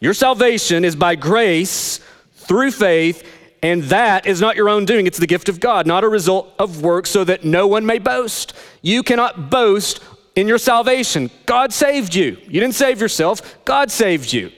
Your 0.00 0.14
salvation 0.14 0.84
is 0.84 0.94
by 0.94 1.16
grace 1.16 1.98
through 2.34 2.70
faith 2.70 3.28
and 3.64 3.84
that 3.84 4.26
is 4.26 4.42
not 4.42 4.56
your 4.56 4.68
own 4.68 4.84
doing, 4.84 5.06
it's 5.06 5.18
the 5.18 5.26
gift 5.26 5.48
of 5.48 5.58
God, 5.58 5.86
not 5.86 6.04
a 6.04 6.08
result 6.08 6.52
of 6.58 6.82
work, 6.82 7.06
so 7.06 7.24
that 7.24 7.46
no 7.46 7.66
one 7.66 7.86
may 7.86 7.98
boast. 7.98 8.52
You 8.82 9.02
cannot 9.02 9.48
boast 9.48 10.00
in 10.36 10.46
your 10.46 10.58
salvation. 10.58 11.30
God 11.46 11.72
saved 11.72 12.14
you. 12.14 12.36
You 12.42 12.60
didn't 12.60 12.74
save 12.74 13.00
yourself, 13.00 13.64
God 13.64 13.90
saved 13.90 14.34
you. 14.34 14.52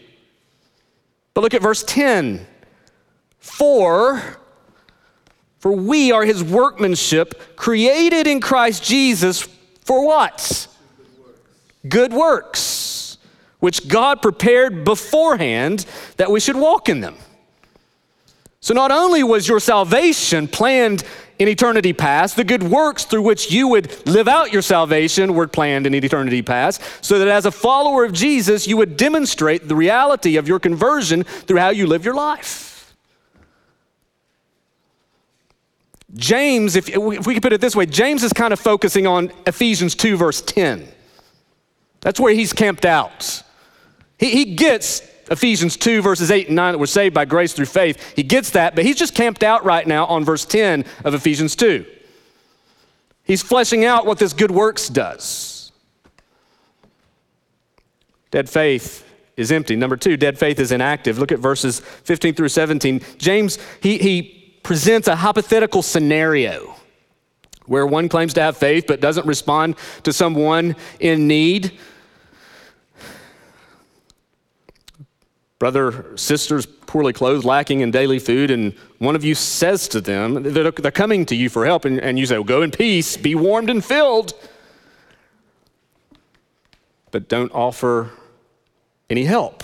But 1.35 1.43
look 1.43 1.55
at 1.55 1.63
verse 1.63 1.85
10. 1.85 2.49
For 3.39 4.41
for 5.61 5.71
we 5.71 6.11
are 6.11 6.25
his 6.25 6.43
workmanship, 6.43 7.57
created 7.57 8.27
in 8.27 8.41
Christ 8.41 8.83
Jesus 8.83 9.43
for 9.85 10.05
what? 10.05 10.67
Good 11.89 12.13
works, 12.13 13.19
which 13.61 13.87
God 13.87 14.21
prepared 14.21 14.85
beforehand 14.85 15.87
that 16.17 16.31
we 16.31 16.41
should 16.41 16.57
walk 16.57 16.89
in 16.89 17.01
them. 17.01 17.17
So 18.61 18.75
not 18.75 18.91
only 18.91 19.23
was 19.23 19.47
your 19.47 19.61
salvation 19.61 20.49
planned 20.49 21.05
in 21.39 21.49
eternity 21.49 21.93
past, 21.93 22.37
the 22.37 22.45
good 22.45 22.63
works 22.63 23.05
through 23.05 23.23
which 23.23 23.51
you 23.51 23.69
would 23.69 24.07
live 24.07 24.27
out 24.27 24.53
your 24.53 24.63
salvation 24.63 25.35
were 25.35 25.47
planned 25.47 25.87
in 25.87 25.95
eternity 25.95 26.43
past, 26.43 26.83
so 27.03 27.19
that 27.19 27.29
as 27.29 27.47
a 27.47 27.51
follower 27.51 28.05
of 28.05 28.13
Jesus, 28.13 28.67
you 28.67 28.77
would 28.77 28.97
demonstrate 28.97 29.69
the 29.69 29.77
reality 29.77 30.37
of 30.37 30.49
your 30.49 30.59
conversion 30.59 31.25
through 31.25 31.59
how 31.59 31.71
you 31.71 31.87
live 31.87 32.05
your 32.05 32.15
life. 32.15 32.95
James, 36.15 36.77
if, 36.77 36.89
if 36.89 37.27
we 37.27 37.35
could 37.35 37.43
put 37.43 37.53
it 37.53 37.61
this 37.61 37.77
way, 37.77 37.85
James 37.85 38.23
is 38.23 38.33
kind 38.33 38.53
of 38.53 38.59
focusing 38.59 39.07
on 39.07 39.31
Ephesians 39.47 39.95
2, 39.95 40.17
verse 40.17 40.41
10. 40.41 40.89
That's 42.01 42.19
where 42.19 42.33
he's 42.33 42.53
camped 42.53 42.87
out. 42.87 43.43
He, 44.19 44.31
he 44.31 44.55
gets 44.55 45.03
Ephesians 45.31 45.77
2, 45.77 46.03
verses 46.03 46.31
8 46.31 46.49
and 46.49 46.57
9, 46.57 46.73
that 46.75 46.79
we're 46.79 46.87
saved 46.87 47.15
by 47.15 47.25
grace 47.25 47.53
through 47.53 47.67
faith. 47.67 48.15
He 48.15 48.23
gets 48.23 48.51
that, 48.51 48.75
but 48.75 48.85
he's 48.85 48.97
just 48.97 49.15
camped 49.15 49.43
out 49.43 49.65
right 49.65 49.87
now 49.87 50.07
on 50.07 50.25
verse 50.25 50.45
10 50.45 50.85
of 51.05 51.15
Ephesians 51.15 51.57
2. 51.57 51.85
He's 53.25 53.43
fleshing 53.43 53.85
out 53.85 54.07
what 54.07 54.19
this 54.19 54.33
good 54.33 54.53
works 54.53 54.89
does. 54.89 55.73
Dead 58.31 58.49
faith 58.49 59.05
is 59.37 59.53
empty. 59.53 59.77
Number 59.77 59.97
two, 59.97 60.17
dead 60.17 60.39
faith 60.39 60.59
is 60.59 60.73
inactive. 60.73 61.19
Look 61.19 61.33
at 61.33 61.39
verses 61.39 61.81
15 61.81 62.35
through 62.35 62.49
17. 62.49 63.01
James, 63.19 63.59
he, 63.83 63.99
he 63.99 64.59
presents 64.63 65.09
a 65.09 65.17
hypothetical 65.17 65.83
scenario 65.83 66.75
where 67.67 67.87
one 67.87 68.09
claims 68.09 68.33
to 68.35 68.41
have 68.41 68.57
faith 68.57 68.85
but 68.87 69.01
doesn't 69.01 69.27
respond 69.27 69.77
to 70.05 70.13
someone 70.13 70.77
in 71.01 71.27
need. 71.27 71.79
Brother, 75.59 76.17
sisters 76.17 76.67
poorly 76.67 77.13
clothed, 77.13 77.45
lacking 77.45 77.81
in 77.81 77.91
daily 77.91 78.19
food, 78.19 78.51
and 78.51 78.75
one 78.99 79.17
of 79.17 79.25
you 79.25 79.35
says 79.35 79.89
to 79.89 80.01
them, 80.01 80.43
they're, 80.43 80.71
coming 80.73 81.27
to 81.27 81.35
you 81.35 81.49
for 81.49 81.65
help, 81.67 81.85
and, 81.85 81.99
and 82.01 82.19
you 82.19 82.27
say, 82.27 82.35
well, 82.37 82.45
Go 82.45 82.63
in 82.63 82.71
peace, 82.71 83.17
be 83.17 83.35
warmed 83.35 83.71
and 83.71 83.85
filled. 83.85 84.35
But 87.11 87.29
don't 87.29 87.53
offer 87.53 88.11
any 89.09 89.25
help. 89.25 89.63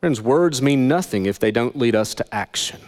Friends, 0.00 0.20
words 0.20 0.60
mean 0.60 0.86
nothing 0.86 1.24
if 1.24 1.38
they 1.38 1.50
don't 1.50 1.76
lead 1.76 1.94
us 1.94 2.14
to 2.16 2.34
action. 2.34 2.80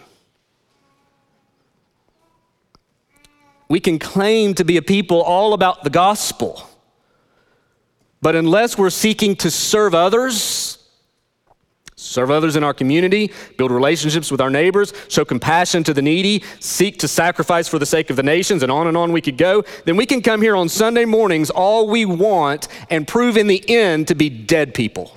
We 3.68 3.80
can 3.80 3.98
claim 3.98 4.54
to 4.54 4.64
be 4.64 4.76
a 4.76 4.82
people 4.82 5.22
all 5.22 5.54
about 5.54 5.82
the 5.82 5.90
gospel 5.90 6.68
but 8.26 8.34
unless 8.34 8.76
we're 8.76 8.90
seeking 8.90 9.36
to 9.36 9.52
serve 9.52 9.94
others, 9.94 10.78
serve 11.94 12.28
others 12.28 12.56
in 12.56 12.64
our 12.64 12.74
community, 12.74 13.30
build 13.56 13.70
relationships 13.70 14.32
with 14.32 14.40
our 14.40 14.50
neighbors, 14.50 14.92
show 15.06 15.24
compassion 15.24 15.84
to 15.84 15.94
the 15.94 16.02
needy, 16.02 16.42
seek 16.58 16.98
to 16.98 17.06
sacrifice 17.06 17.68
for 17.68 17.78
the 17.78 17.86
sake 17.86 18.10
of 18.10 18.16
the 18.16 18.24
nations, 18.24 18.64
and 18.64 18.72
on 18.72 18.88
and 18.88 18.96
on 18.96 19.12
we 19.12 19.20
could 19.20 19.38
go, 19.38 19.62
then 19.84 19.94
we 19.94 20.04
can 20.04 20.20
come 20.20 20.42
here 20.42 20.56
on 20.56 20.68
Sunday 20.68 21.04
mornings 21.04 21.50
all 21.50 21.88
we 21.88 22.04
want 22.04 22.66
and 22.90 23.06
prove 23.06 23.36
in 23.36 23.46
the 23.46 23.62
end 23.70 24.08
to 24.08 24.16
be 24.16 24.28
dead 24.28 24.74
people. 24.74 25.16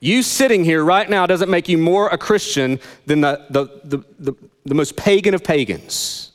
You 0.00 0.24
sitting 0.24 0.64
here 0.64 0.82
right 0.84 1.08
now 1.08 1.26
doesn't 1.26 1.52
make 1.52 1.68
you 1.68 1.78
more 1.78 2.08
a 2.08 2.18
Christian 2.18 2.80
than 3.06 3.20
the, 3.20 3.46
the, 3.50 3.66
the, 3.84 4.04
the, 4.18 4.34
the 4.64 4.74
most 4.74 4.96
pagan 4.96 5.34
of 5.34 5.44
pagans. 5.44 6.32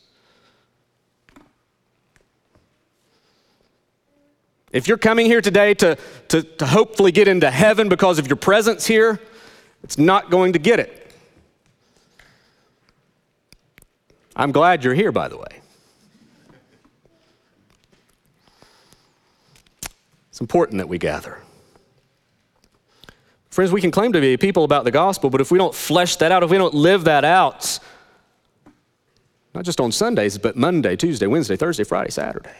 If 4.72 4.88
you're 4.88 4.98
coming 4.98 5.26
here 5.26 5.42
today 5.42 5.74
to, 5.76 5.98
to, 6.30 6.44
to 6.44 6.66
hopefully 6.66 7.12
get 7.12 7.28
into 7.28 7.52
heaven 7.52 7.90
because 7.90 8.20
of 8.20 8.28
your 8.28 8.38
presence 8.38 8.88
here, 8.88 9.20
it's 9.84 9.98
not 9.98 10.30
going 10.30 10.54
to 10.54 10.60
get 10.60 10.80
it. 10.80 10.98
I'm 14.36 14.52
glad 14.52 14.84
you're 14.84 14.94
here, 14.94 15.12
by 15.12 15.28
the 15.28 15.38
way. 15.38 15.62
It's 20.30 20.40
important 20.40 20.78
that 20.78 20.88
we 20.88 20.98
gather. 20.98 21.40
Friends, 23.50 23.74
we 23.74 23.82
can 23.82 23.92
claim 23.92 24.14
to 24.14 24.22
be 24.22 24.38
people 24.38 24.64
about 24.64 24.86
the 24.86 24.92
gospel, 24.92 25.30
but 25.30 25.42
if 25.42 25.52
we 25.52 25.58
don't 25.58 25.76
flesh 25.76 26.16
that 26.16 26.32
out, 26.32 26.42
if 26.42 26.50
we 26.50 26.58
don't 26.58 26.74
live 26.74 27.04
that 27.04 27.26
out, 27.26 27.80
not 29.54 29.66
just 29.66 29.82
on 29.82 29.92
Sundays, 29.92 30.38
but 30.38 30.56
Monday, 30.56 30.96
Tuesday, 30.96 31.28
Wednesday, 31.28 31.58
Thursday, 31.58 31.84
Friday, 31.84 32.12
Saturday, 32.12 32.56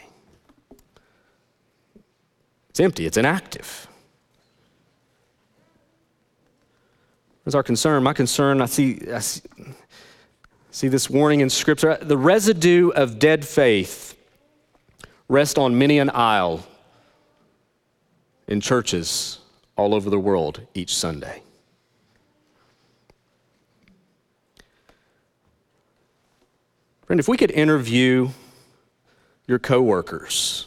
empty, 2.82 3.06
it's 3.06 3.18
inactive. 3.18 3.88
What's 7.44 7.56
our 7.56 7.64
concern? 7.64 8.04
My 8.04 8.14
concern, 8.14 8.62
I 8.62 8.66
see, 8.66 9.00
I 9.12 9.20
see, 9.20 9.42
see 10.70 10.88
this 10.88 11.10
warning 11.10 11.40
in 11.40 11.50
Scripture. 11.50 11.98
The 12.02 12.18
residue 12.18 12.90
of 12.90 13.20
dead 13.20 13.46
faith 13.46 14.16
rests 15.28 15.58
on 15.58 15.78
many 15.78 15.98
an 15.98 16.10
aisle 16.12 16.66
in 18.48 18.62
churches 18.62 19.40
all 19.76 19.96
over 19.96 20.10
the 20.10 20.20
world 20.20 20.62
each 20.74 20.96
Sunday. 20.96 21.42
Friend, 27.06 27.20
if 27.20 27.28
we 27.28 27.38
could 27.38 27.52
interview 27.52 28.30
your 29.48 29.60
coworkers, 29.60 30.66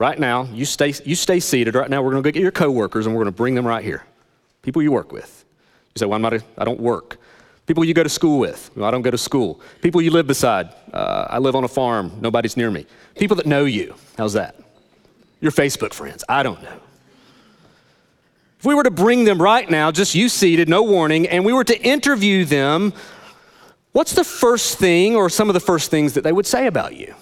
Right 0.00 0.18
now, 0.18 0.44
you 0.44 0.64
stay, 0.64 0.94
you 1.04 1.14
stay 1.14 1.40
seated. 1.40 1.74
Right 1.74 1.90
now, 1.90 2.00
we're 2.00 2.12
going 2.12 2.22
to 2.22 2.26
go 2.26 2.32
get 2.32 2.40
your 2.40 2.50
coworkers 2.50 3.04
and 3.04 3.14
we're 3.14 3.22
going 3.22 3.34
to 3.34 3.36
bring 3.36 3.54
them 3.54 3.66
right 3.66 3.84
here. 3.84 4.02
People 4.62 4.80
you 4.80 4.90
work 4.90 5.12
with. 5.12 5.44
You 5.94 5.98
say, 5.98 6.06
well, 6.06 6.16
I'm 6.16 6.22
not 6.22 6.32
a, 6.32 6.42
I 6.56 6.64
don't 6.64 6.80
work. 6.80 7.18
People 7.66 7.84
you 7.84 7.92
go 7.92 8.02
to 8.02 8.08
school 8.08 8.38
with. 8.38 8.70
Well, 8.74 8.86
I 8.86 8.90
don't 8.90 9.02
go 9.02 9.10
to 9.10 9.18
school. 9.18 9.60
People 9.82 10.00
you 10.00 10.10
live 10.10 10.26
beside. 10.26 10.70
Uh, 10.90 11.26
I 11.28 11.38
live 11.38 11.54
on 11.54 11.64
a 11.64 11.68
farm. 11.68 12.12
Nobody's 12.18 12.56
near 12.56 12.70
me. 12.70 12.86
People 13.14 13.36
that 13.36 13.44
know 13.44 13.66
you. 13.66 13.94
How's 14.16 14.32
that? 14.32 14.56
Your 15.42 15.52
Facebook 15.52 15.92
friends. 15.92 16.24
I 16.30 16.42
don't 16.44 16.62
know. 16.62 16.80
If 18.58 18.64
we 18.64 18.74
were 18.74 18.84
to 18.84 18.90
bring 18.90 19.24
them 19.24 19.40
right 19.40 19.68
now, 19.68 19.90
just 19.90 20.14
you 20.14 20.30
seated, 20.30 20.66
no 20.66 20.82
warning, 20.82 21.28
and 21.28 21.44
we 21.44 21.52
were 21.52 21.64
to 21.64 21.78
interview 21.78 22.46
them, 22.46 22.94
what's 23.92 24.14
the 24.14 24.24
first 24.24 24.78
thing 24.78 25.14
or 25.14 25.28
some 25.28 25.50
of 25.50 25.54
the 25.54 25.60
first 25.60 25.90
things 25.90 26.14
that 26.14 26.24
they 26.24 26.32
would 26.32 26.46
say 26.46 26.66
about 26.66 26.96
you? 26.96 27.14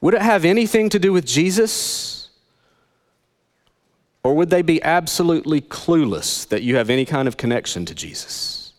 Would 0.00 0.14
it 0.14 0.22
have 0.22 0.44
anything 0.44 0.88
to 0.90 0.98
do 0.98 1.12
with 1.12 1.26
Jesus? 1.26 2.28
Or 4.22 4.34
would 4.34 4.50
they 4.50 4.62
be 4.62 4.82
absolutely 4.82 5.60
clueless 5.60 6.46
that 6.48 6.62
you 6.62 6.76
have 6.76 6.90
any 6.90 7.04
kind 7.04 7.26
of 7.26 7.36
connection 7.36 7.84
to 7.86 7.94
Jesus? 7.94 8.72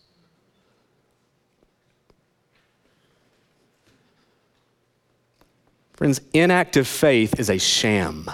Friends, 5.94 6.22
inactive 6.34 6.88
faith 6.88 7.40
is 7.40 7.50
a 7.50 7.60
sham. 7.60 8.30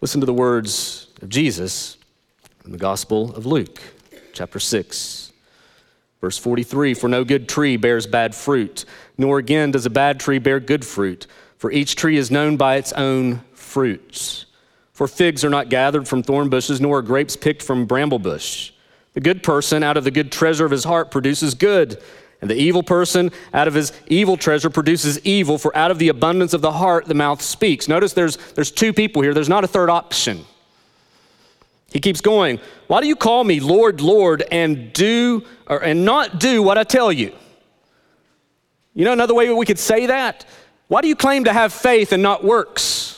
Listen 0.00 0.20
to 0.20 0.26
the 0.26 0.32
words 0.32 1.08
of 1.20 1.28
Jesus 1.28 1.98
in 2.64 2.72
the 2.72 2.78
Gospel 2.78 3.34
of 3.34 3.44
Luke, 3.44 3.80
chapter 4.32 4.58
6. 4.58 5.27
Verse 6.20 6.38
43 6.38 6.94
For 6.94 7.08
no 7.08 7.24
good 7.24 7.48
tree 7.48 7.76
bears 7.76 8.06
bad 8.06 8.34
fruit, 8.34 8.84
nor 9.16 9.38
again 9.38 9.70
does 9.70 9.86
a 9.86 9.90
bad 9.90 10.20
tree 10.20 10.38
bear 10.38 10.60
good 10.60 10.84
fruit, 10.84 11.26
for 11.56 11.70
each 11.70 11.96
tree 11.96 12.16
is 12.16 12.30
known 12.30 12.56
by 12.56 12.76
its 12.76 12.92
own 12.92 13.42
fruits. 13.52 14.46
For 14.92 15.06
figs 15.06 15.44
are 15.44 15.50
not 15.50 15.68
gathered 15.68 16.08
from 16.08 16.22
thorn 16.22 16.48
bushes, 16.48 16.80
nor 16.80 16.98
are 16.98 17.02
grapes 17.02 17.36
picked 17.36 17.62
from 17.62 17.86
bramble 17.86 18.18
bush. 18.18 18.72
The 19.14 19.20
good 19.20 19.42
person 19.42 19.82
out 19.82 19.96
of 19.96 20.04
the 20.04 20.10
good 20.10 20.32
treasure 20.32 20.64
of 20.64 20.70
his 20.70 20.84
heart 20.84 21.10
produces 21.10 21.54
good, 21.54 22.02
and 22.40 22.50
the 22.50 22.56
evil 22.56 22.82
person 22.82 23.30
out 23.52 23.68
of 23.68 23.74
his 23.74 23.92
evil 24.06 24.36
treasure 24.36 24.70
produces 24.70 25.24
evil, 25.24 25.58
for 25.58 25.76
out 25.76 25.90
of 25.90 25.98
the 25.98 26.08
abundance 26.08 26.52
of 26.52 26.62
the 26.62 26.72
heart 26.72 27.06
the 27.06 27.14
mouth 27.14 27.42
speaks. 27.42 27.88
Notice 27.88 28.12
there's, 28.12 28.36
there's 28.54 28.70
two 28.70 28.92
people 28.92 29.22
here, 29.22 29.34
there's 29.34 29.48
not 29.48 29.64
a 29.64 29.68
third 29.68 29.90
option. 29.90 30.44
He 31.90 32.00
keeps 32.00 32.20
going, 32.20 32.60
Why 32.86 33.00
do 33.00 33.06
you 33.06 33.16
call 33.16 33.44
me 33.44 33.60
Lord, 33.60 34.00
Lord, 34.00 34.44
and 34.50 34.92
do 34.92 35.44
or, 35.66 35.82
and 35.82 36.04
not 36.04 36.38
do 36.38 36.62
what 36.62 36.78
I 36.78 36.84
tell 36.84 37.12
you? 37.12 37.34
You 38.94 39.04
know 39.04 39.12
another 39.12 39.34
way 39.34 39.52
we 39.52 39.66
could 39.66 39.78
say 39.78 40.06
that? 40.06 40.44
Why 40.88 41.02
do 41.02 41.08
you 41.08 41.16
claim 41.16 41.44
to 41.44 41.52
have 41.52 41.72
faith 41.72 42.12
and 42.12 42.22
not 42.22 42.44
works? 42.44 43.17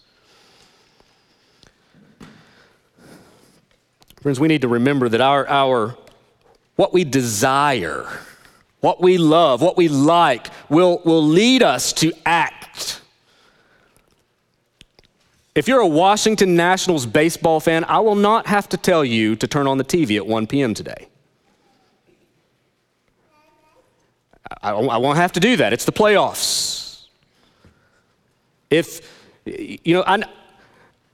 Friends, 4.21 4.39
we 4.39 4.47
need 4.47 4.61
to 4.61 4.67
remember 4.67 5.09
that 5.09 5.19
our, 5.19 5.47
our 5.49 5.97
what 6.75 6.93
we 6.93 7.03
desire, 7.03 8.07
what 8.79 9.01
we 9.01 9.17
love, 9.17 9.61
what 9.61 9.75
we 9.75 9.87
like 9.87 10.47
will, 10.69 11.01
will 11.03 11.23
lead 11.23 11.63
us 11.63 11.91
to 11.93 12.13
act. 12.25 13.01
If 15.55 15.67
you're 15.67 15.81
a 15.81 15.87
Washington 15.87 16.55
Nationals 16.55 17.05
baseball 17.07 17.59
fan, 17.59 17.83
I 17.85 17.99
will 17.99 18.15
not 18.15 18.45
have 18.45 18.69
to 18.69 18.77
tell 18.77 19.03
you 19.03 19.35
to 19.35 19.47
turn 19.47 19.65
on 19.65 19.77
the 19.79 19.83
TV 19.83 20.17
at 20.17 20.25
1 20.25 20.47
p.m. 20.47 20.75
today. 20.75 21.07
I, 24.61 24.71
I 24.71 24.97
won't 24.97 25.17
have 25.17 25.31
to 25.33 25.39
do 25.39 25.57
that. 25.57 25.73
It's 25.73 25.85
the 25.85 25.91
playoffs. 25.91 27.07
If, 28.69 29.01
you 29.45 29.95
know, 29.95 30.03
I, 30.05 30.23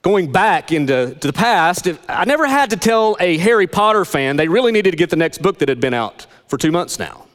going 0.01 0.31
back 0.31 0.71
into 0.71 1.17
the 1.19 1.33
past, 1.33 1.87
if, 1.87 1.99
I 2.09 2.25
never 2.25 2.47
had 2.47 2.69
to 2.69 2.77
tell 2.77 3.17
a 3.19 3.37
Harry 3.37 3.67
Potter 3.67 4.05
fan 4.05 4.37
they 4.37 4.47
really 4.47 4.71
needed 4.71 4.91
to 4.91 4.97
get 4.97 5.09
the 5.09 5.15
next 5.15 5.41
book 5.41 5.59
that 5.59 5.69
had 5.69 5.79
been 5.79 5.93
out 5.93 6.25
for 6.47 6.57
two 6.57 6.71
months 6.71 6.99
now. 6.99 7.25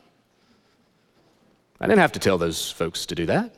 I 1.81 1.87
didn't 1.87 2.01
have 2.01 2.13
to 2.13 2.21
tell 2.21 2.39
those 2.39 2.71
folks 2.71 3.07
to 3.07 3.15
do 3.15 3.27
that. 3.27 3.55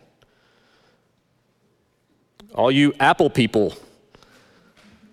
All 2.54 2.70
you 2.70 2.94
Apple 2.98 3.28
people 3.28 3.74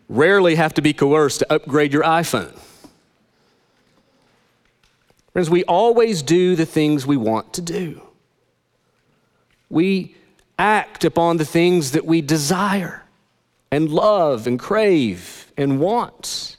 rarely 0.07 0.55
have 0.55 0.73
to 0.75 0.81
be 0.81 0.93
coerced 0.93 1.39
to 1.39 1.53
upgrade 1.53 1.91
your 1.91 2.03
iPhone. 2.03 2.57
Friends, 5.33 5.49
we 5.49 5.63
always 5.63 6.21
do 6.21 6.55
the 6.55 6.65
things 6.65 7.07
we 7.07 7.17
want 7.17 7.53
to 7.53 7.61
do. 7.61 8.01
We 9.69 10.15
act 10.59 11.05
upon 11.05 11.37
the 11.37 11.45
things 11.45 11.91
that 11.91 12.05
we 12.05 12.21
desire 12.21 13.03
and 13.71 13.89
love 13.89 14.47
and 14.47 14.59
crave 14.59 15.51
and 15.57 15.79
want. 15.79 16.57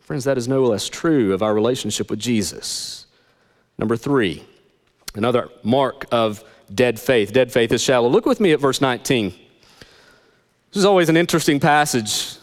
Friends, 0.00 0.24
that 0.24 0.38
is 0.38 0.46
no 0.46 0.62
less 0.64 0.88
true 0.88 1.32
of 1.32 1.42
our 1.42 1.54
relationship 1.54 2.10
with 2.10 2.18
Jesus. 2.18 3.06
Number 3.78 3.96
three, 3.96 4.44
another 5.14 5.48
mark 5.62 6.06
of 6.12 6.44
dead 6.72 7.00
faith. 7.00 7.32
Dead 7.32 7.50
faith 7.52 7.72
is 7.72 7.82
shallow. 7.82 8.08
Look 8.08 8.26
with 8.26 8.38
me 8.38 8.52
at 8.52 8.60
verse 8.60 8.80
19. 8.80 9.30
This 9.30 10.80
is 10.80 10.84
always 10.84 11.08
an 11.08 11.16
interesting 11.16 11.58
passage. 11.58 12.36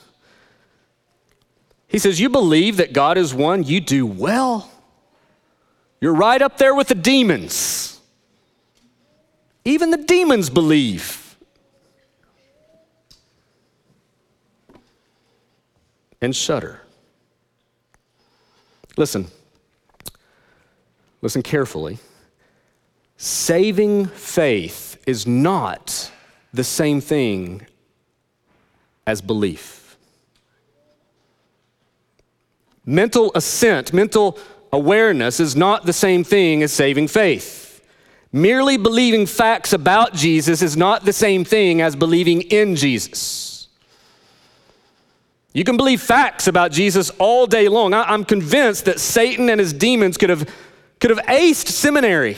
He 1.87 1.99
says, 1.99 2.19
You 2.19 2.29
believe 2.29 2.77
that 2.77 2.93
God 2.93 3.17
is 3.17 3.33
one, 3.33 3.63
you 3.63 3.79
do 3.79 4.05
well. 4.05 4.71
You're 5.99 6.15
right 6.15 6.41
up 6.41 6.57
there 6.57 6.73
with 6.73 6.87
the 6.87 6.95
demons. 6.95 7.99
Even 9.63 9.91
the 9.91 9.97
demons 9.97 10.49
believe. 10.49 11.30
And 16.21 16.35
shudder. 16.35 16.81
Listen, 18.97 19.27
listen 21.21 21.41
carefully. 21.41 21.97
Saving 23.17 24.05
faith 24.05 25.01
is 25.07 25.25
not 25.25 26.11
the 26.53 26.63
same 26.63 27.01
thing 27.01 27.65
as 29.07 29.21
belief. 29.21 29.97
Mental 32.85 33.31
assent, 33.35 33.93
mental 33.93 34.37
awareness 34.73 35.39
is 35.39 35.55
not 35.55 35.85
the 35.85 35.93
same 35.93 36.23
thing 36.23 36.63
as 36.63 36.71
saving 36.71 37.07
faith. 37.07 37.83
Merely 38.33 38.77
believing 38.77 39.25
facts 39.25 39.73
about 39.73 40.13
Jesus 40.13 40.61
is 40.61 40.77
not 40.77 41.05
the 41.05 41.13
same 41.13 41.43
thing 41.43 41.81
as 41.81 41.95
believing 41.95 42.41
in 42.41 42.75
Jesus. 42.75 43.50
You 45.53 45.63
can 45.63 45.75
believe 45.75 46.01
facts 46.01 46.47
about 46.47 46.71
Jesus 46.71 47.09
all 47.19 47.45
day 47.45 47.67
long. 47.67 47.93
I, 47.93 48.13
am 48.13 48.23
convinced 48.23 48.85
that 48.85 48.99
Satan 48.99 49.49
and 49.49 49.59
his 49.59 49.73
demons 49.73 50.17
could 50.17 50.29
have, 50.29 50.49
could 50.99 51.09
have 51.09 51.19
aced 51.25 51.67
seminary. 51.67 52.37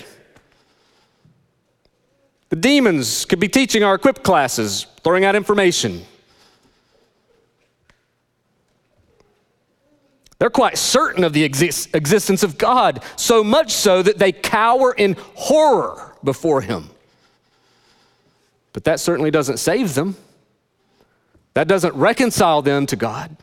The 2.49 2.55
demons 2.55 3.25
could 3.25 3.39
be 3.39 3.47
teaching 3.47 3.83
our 3.83 3.95
equip 3.95 4.23
classes, 4.23 4.87
throwing 5.03 5.25
out 5.25 5.35
information. 5.35 6.03
They're 10.39 10.49
quite 10.49 10.77
certain 10.77 11.23
of 11.23 11.33
the 11.33 11.43
exist- 11.43 11.95
existence 11.95 12.43
of 12.43 12.57
God, 12.57 13.03
so 13.15 13.43
much 13.43 13.71
so 13.71 14.01
that 14.01 14.17
they 14.17 14.31
cower 14.31 14.91
in 14.91 15.15
horror 15.35 16.15
before 16.23 16.61
Him. 16.61 16.89
But 18.73 18.83
that 18.85 18.99
certainly 18.99 19.31
doesn't 19.31 19.57
save 19.57 19.93
them, 19.93 20.17
that 21.53 21.67
doesn't 21.67 21.93
reconcile 21.95 22.61
them 22.61 22.85
to 22.87 22.95
God. 22.95 23.35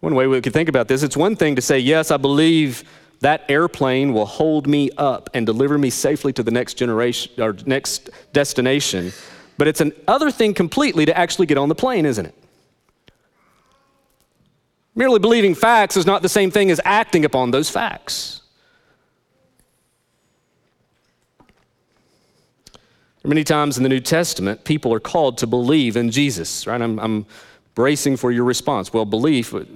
One 0.00 0.14
way 0.14 0.26
we 0.26 0.40
could 0.40 0.52
think 0.52 0.68
about 0.68 0.88
this 0.88 1.02
it's 1.02 1.16
one 1.16 1.36
thing 1.36 1.56
to 1.56 1.62
say, 1.62 1.78
Yes, 1.78 2.10
I 2.10 2.16
believe 2.16 2.84
that 3.20 3.44
airplane 3.48 4.12
will 4.12 4.26
hold 4.26 4.68
me 4.68 4.90
up 4.96 5.28
and 5.34 5.44
deliver 5.44 5.76
me 5.76 5.90
safely 5.90 6.32
to 6.34 6.42
the 6.42 6.52
next 6.52 6.74
generation 6.74 7.32
or 7.42 7.56
next 7.66 8.10
destination. 8.32 9.12
But 9.56 9.66
it's 9.66 9.80
another 9.80 10.30
thing 10.30 10.54
completely 10.54 11.04
to 11.06 11.18
actually 11.18 11.46
get 11.46 11.58
on 11.58 11.68
the 11.68 11.74
plane, 11.74 12.06
isn't 12.06 12.26
it? 12.26 12.34
Merely 14.94 15.18
believing 15.18 15.54
facts 15.54 15.96
is 15.96 16.06
not 16.06 16.22
the 16.22 16.28
same 16.28 16.52
thing 16.52 16.70
as 16.70 16.80
acting 16.84 17.24
upon 17.24 17.50
those 17.50 17.68
facts. 17.68 18.37
Many 23.24 23.44
times 23.44 23.76
in 23.76 23.82
the 23.82 23.88
New 23.88 24.00
Testament, 24.00 24.64
people 24.64 24.94
are 24.94 25.00
called 25.00 25.38
to 25.38 25.46
believe 25.46 25.96
in 25.96 26.10
Jesus, 26.10 26.66
right? 26.66 26.80
I'm, 26.80 26.98
I'm 27.00 27.26
bracing 27.74 28.16
for 28.16 28.30
your 28.30 28.44
response. 28.44 28.92
Well, 28.92 29.04
belief, 29.04 29.52
it 29.54 29.68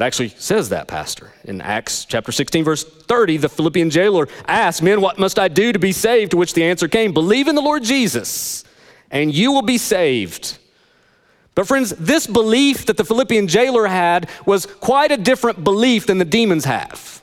actually 0.00 0.28
says 0.28 0.68
that, 0.68 0.88
Pastor. 0.88 1.32
In 1.44 1.60
Acts 1.60 2.04
chapter 2.04 2.32
16, 2.32 2.64
verse 2.64 2.84
30, 2.84 3.38
the 3.38 3.48
Philippian 3.48 3.90
jailer 3.90 4.28
asked, 4.46 4.82
Men, 4.82 5.00
what 5.00 5.18
must 5.18 5.38
I 5.38 5.48
do 5.48 5.72
to 5.72 5.78
be 5.78 5.92
saved? 5.92 6.30
To 6.32 6.36
which 6.36 6.54
the 6.54 6.64
answer 6.64 6.86
came, 6.86 7.12
Believe 7.12 7.48
in 7.48 7.54
the 7.54 7.62
Lord 7.62 7.82
Jesus, 7.82 8.64
and 9.10 9.34
you 9.34 9.52
will 9.52 9.62
be 9.62 9.78
saved. 9.78 10.58
But, 11.54 11.66
friends, 11.66 11.90
this 11.90 12.26
belief 12.26 12.86
that 12.86 12.96
the 12.96 13.04
Philippian 13.04 13.48
jailer 13.48 13.86
had 13.86 14.30
was 14.46 14.66
quite 14.66 15.10
a 15.10 15.16
different 15.16 15.64
belief 15.64 16.06
than 16.06 16.18
the 16.18 16.24
demons 16.24 16.64
have. 16.64 17.19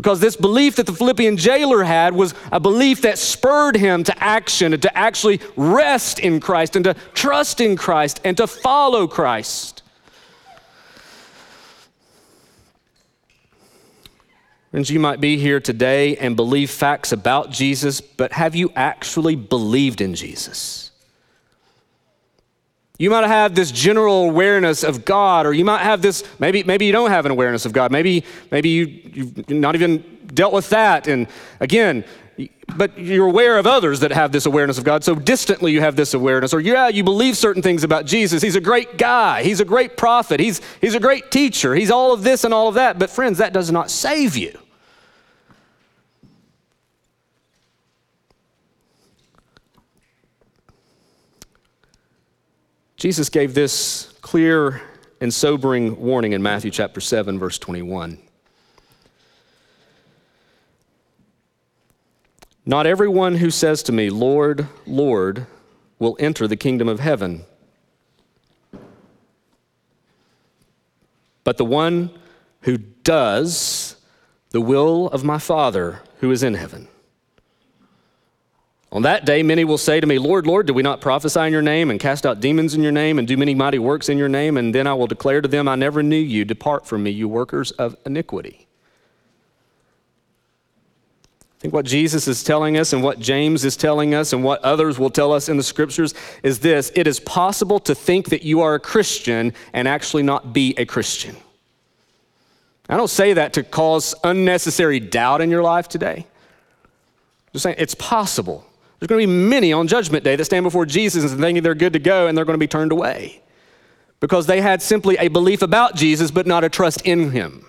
Because 0.00 0.18
this 0.18 0.34
belief 0.34 0.76
that 0.76 0.86
the 0.86 0.94
Philippian 0.94 1.36
jailer 1.36 1.84
had 1.84 2.14
was 2.14 2.32
a 2.50 2.58
belief 2.58 3.02
that 3.02 3.18
spurred 3.18 3.76
him 3.76 4.02
to 4.04 4.18
action 4.24 4.72
and 4.72 4.80
to 4.80 4.96
actually 4.96 5.42
rest 5.56 6.18
in 6.18 6.40
Christ 6.40 6.74
and 6.74 6.86
to 6.86 6.94
trust 7.12 7.60
in 7.60 7.76
Christ 7.76 8.18
and 8.24 8.34
to 8.38 8.46
follow 8.46 9.06
Christ. 9.06 9.82
Friends, 14.70 14.88
you 14.88 15.00
might 15.00 15.20
be 15.20 15.36
here 15.36 15.60
today 15.60 16.16
and 16.16 16.34
believe 16.34 16.70
facts 16.70 17.12
about 17.12 17.50
Jesus, 17.50 18.00
but 18.00 18.32
have 18.32 18.56
you 18.56 18.72
actually 18.74 19.36
believed 19.36 20.00
in 20.00 20.14
Jesus? 20.14 20.89
You 23.00 23.08
might 23.08 23.26
have 23.26 23.54
this 23.54 23.70
general 23.70 24.28
awareness 24.28 24.84
of 24.84 25.06
God, 25.06 25.46
or 25.46 25.54
you 25.54 25.64
might 25.64 25.80
have 25.80 26.02
this, 26.02 26.22
maybe, 26.38 26.62
maybe 26.64 26.84
you 26.84 26.92
don't 26.92 27.08
have 27.08 27.24
an 27.24 27.32
awareness 27.32 27.64
of 27.64 27.72
God. 27.72 27.90
Maybe, 27.90 28.24
maybe 28.50 28.68
you, 28.68 29.00
you've 29.14 29.48
not 29.48 29.74
even 29.74 30.04
dealt 30.34 30.52
with 30.52 30.68
that. 30.68 31.08
And 31.08 31.26
again, 31.60 32.04
but 32.76 32.98
you're 32.98 33.26
aware 33.26 33.56
of 33.56 33.66
others 33.66 34.00
that 34.00 34.12
have 34.12 34.32
this 34.32 34.44
awareness 34.44 34.76
of 34.76 34.84
God. 34.84 35.02
So 35.02 35.14
distantly 35.14 35.72
you 35.72 35.80
have 35.80 35.96
this 35.96 36.12
awareness. 36.12 36.52
Or 36.52 36.60
yeah, 36.60 36.88
you 36.88 37.02
believe 37.02 37.38
certain 37.38 37.62
things 37.62 37.84
about 37.84 38.04
Jesus. 38.04 38.42
He's 38.42 38.56
a 38.56 38.60
great 38.60 38.98
guy. 38.98 39.44
He's 39.44 39.60
a 39.60 39.64
great 39.64 39.96
prophet. 39.96 40.38
He's, 40.38 40.60
he's 40.82 40.94
a 40.94 41.00
great 41.00 41.30
teacher. 41.30 41.74
He's 41.74 41.90
all 41.90 42.12
of 42.12 42.22
this 42.22 42.44
and 42.44 42.52
all 42.52 42.68
of 42.68 42.74
that. 42.74 42.98
But 42.98 43.08
friends, 43.08 43.38
that 43.38 43.54
does 43.54 43.72
not 43.72 43.90
save 43.90 44.36
you. 44.36 44.58
Jesus 53.00 53.30
gave 53.30 53.54
this 53.54 54.12
clear 54.20 54.82
and 55.22 55.32
sobering 55.32 55.98
warning 55.98 56.32
in 56.32 56.42
Matthew 56.42 56.70
chapter 56.70 57.00
7, 57.00 57.38
verse 57.38 57.58
21. 57.58 58.18
Not 62.66 62.84
everyone 62.84 63.36
who 63.36 63.50
says 63.50 63.82
to 63.84 63.92
me, 63.92 64.10
Lord, 64.10 64.66
Lord, 64.86 65.46
will 65.98 66.14
enter 66.20 66.46
the 66.46 66.58
kingdom 66.58 66.88
of 66.88 67.00
heaven, 67.00 67.46
but 71.42 71.56
the 71.56 71.64
one 71.64 72.10
who 72.60 72.76
does 72.76 73.96
the 74.50 74.60
will 74.60 75.06
of 75.06 75.24
my 75.24 75.38
Father 75.38 76.02
who 76.18 76.30
is 76.30 76.42
in 76.42 76.52
heaven. 76.52 76.86
On 78.92 79.02
that 79.02 79.24
day, 79.24 79.44
many 79.44 79.64
will 79.64 79.78
say 79.78 80.00
to 80.00 80.06
me, 80.06 80.18
Lord, 80.18 80.48
Lord, 80.48 80.66
did 80.66 80.74
we 80.74 80.82
not 80.82 81.00
prophesy 81.00 81.40
in 81.40 81.52
your 81.52 81.62
name 81.62 81.90
and 81.90 82.00
cast 82.00 82.26
out 82.26 82.40
demons 82.40 82.74
in 82.74 82.82
your 82.82 82.90
name 82.90 83.20
and 83.20 83.28
do 83.28 83.36
many 83.36 83.54
mighty 83.54 83.78
works 83.78 84.08
in 84.08 84.18
your 84.18 84.28
name? 84.28 84.56
And 84.56 84.74
then 84.74 84.88
I 84.88 84.94
will 84.94 85.06
declare 85.06 85.40
to 85.40 85.48
them, 85.48 85.68
I 85.68 85.76
never 85.76 86.02
knew 86.02 86.16
you. 86.16 86.44
Depart 86.44 86.86
from 86.86 87.04
me, 87.04 87.10
you 87.10 87.28
workers 87.28 87.70
of 87.72 87.96
iniquity. 88.04 88.66
I 91.42 91.60
think 91.60 91.74
what 91.74 91.84
Jesus 91.84 92.26
is 92.26 92.42
telling 92.42 92.78
us 92.78 92.92
and 92.92 93.02
what 93.02 93.20
James 93.20 93.64
is 93.64 93.76
telling 93.76 94.14
us 94.14 94.32
and 94.32 94.42
what 94.42 94.60
others 94.64 94.98
will 94.98 95.10
tell 95.10 95.32
us 95.32 95.48
in 95.48 95.56
the 95.56 95.62
scriptures 95.62 96.14
is 96.42 96.58
this 96.60 96.90
it 96.96 97.06
is 97.06 97.20
possible 97.20 97.78
to 97.80 97.94
think 97.94 98.30
that 98.30 98.42
you 98.42 98.62
are 98.62 98.74
a 98.74 98.80
Christian 98.80 99.52
and 99.72 99.86
actually 99.86 100.22
not 100.22 100.52
be 100.52 100.74
a 100.78 100.86
Christian. 100.86 101.36
I 102.88 102.96
don't 102.96 103.10
say 103.10 103.34
that 103.34 103.52
to 103.52 103.62
cause 103.62 104.16
unnecessary 104.24 104.98
doubt 104.98 105.42
in 105.42 105.50
your 105.50 105.62
life 105.62 105.86
today. 105.86 106.26
I'm 106.26 107.52
just 107.52 107.62
saying 107.62 107.76
it's 107.78 107.94
possible. 107.94 108.66
There's 109.00 109.08
going 109.08 109.22
to 109.22 109.26
be 109.26 109.32
many 109.32 109.72
on 109.72 109.88
Judgment 109.88 110.24
Day 110.24 110.36
that 110.36 110.44
stand 110.44 110.62
before 110.62 110.84
Jesus 110.84 111.32
and 111.32 111.40
thinking 111.40 111.62
they're 111.62 111.74
good 111.74 111.94
to 111.94 111.98
go 111.98 112.26
and 112.26 112.36
they're 112.36 112.44
going 112.44 112.54
to 112.54 112.58
be 112.58 112.68
turned 112.68 112.92
away 112.92 113.40
because 114.20 114.46
they 114.46 114.60
had 114.60 114.82
simply 114.82 115.16
a 115.16 115.28
belief 115.28 115.62
about 115.62 115.96
Jesus 115.96 116.30
but 116.30 116.46
not 116.46 116.64
a 116.64 116.68
trust 116.68 117.00
in 117.06 117.30
him. 117.30 117.64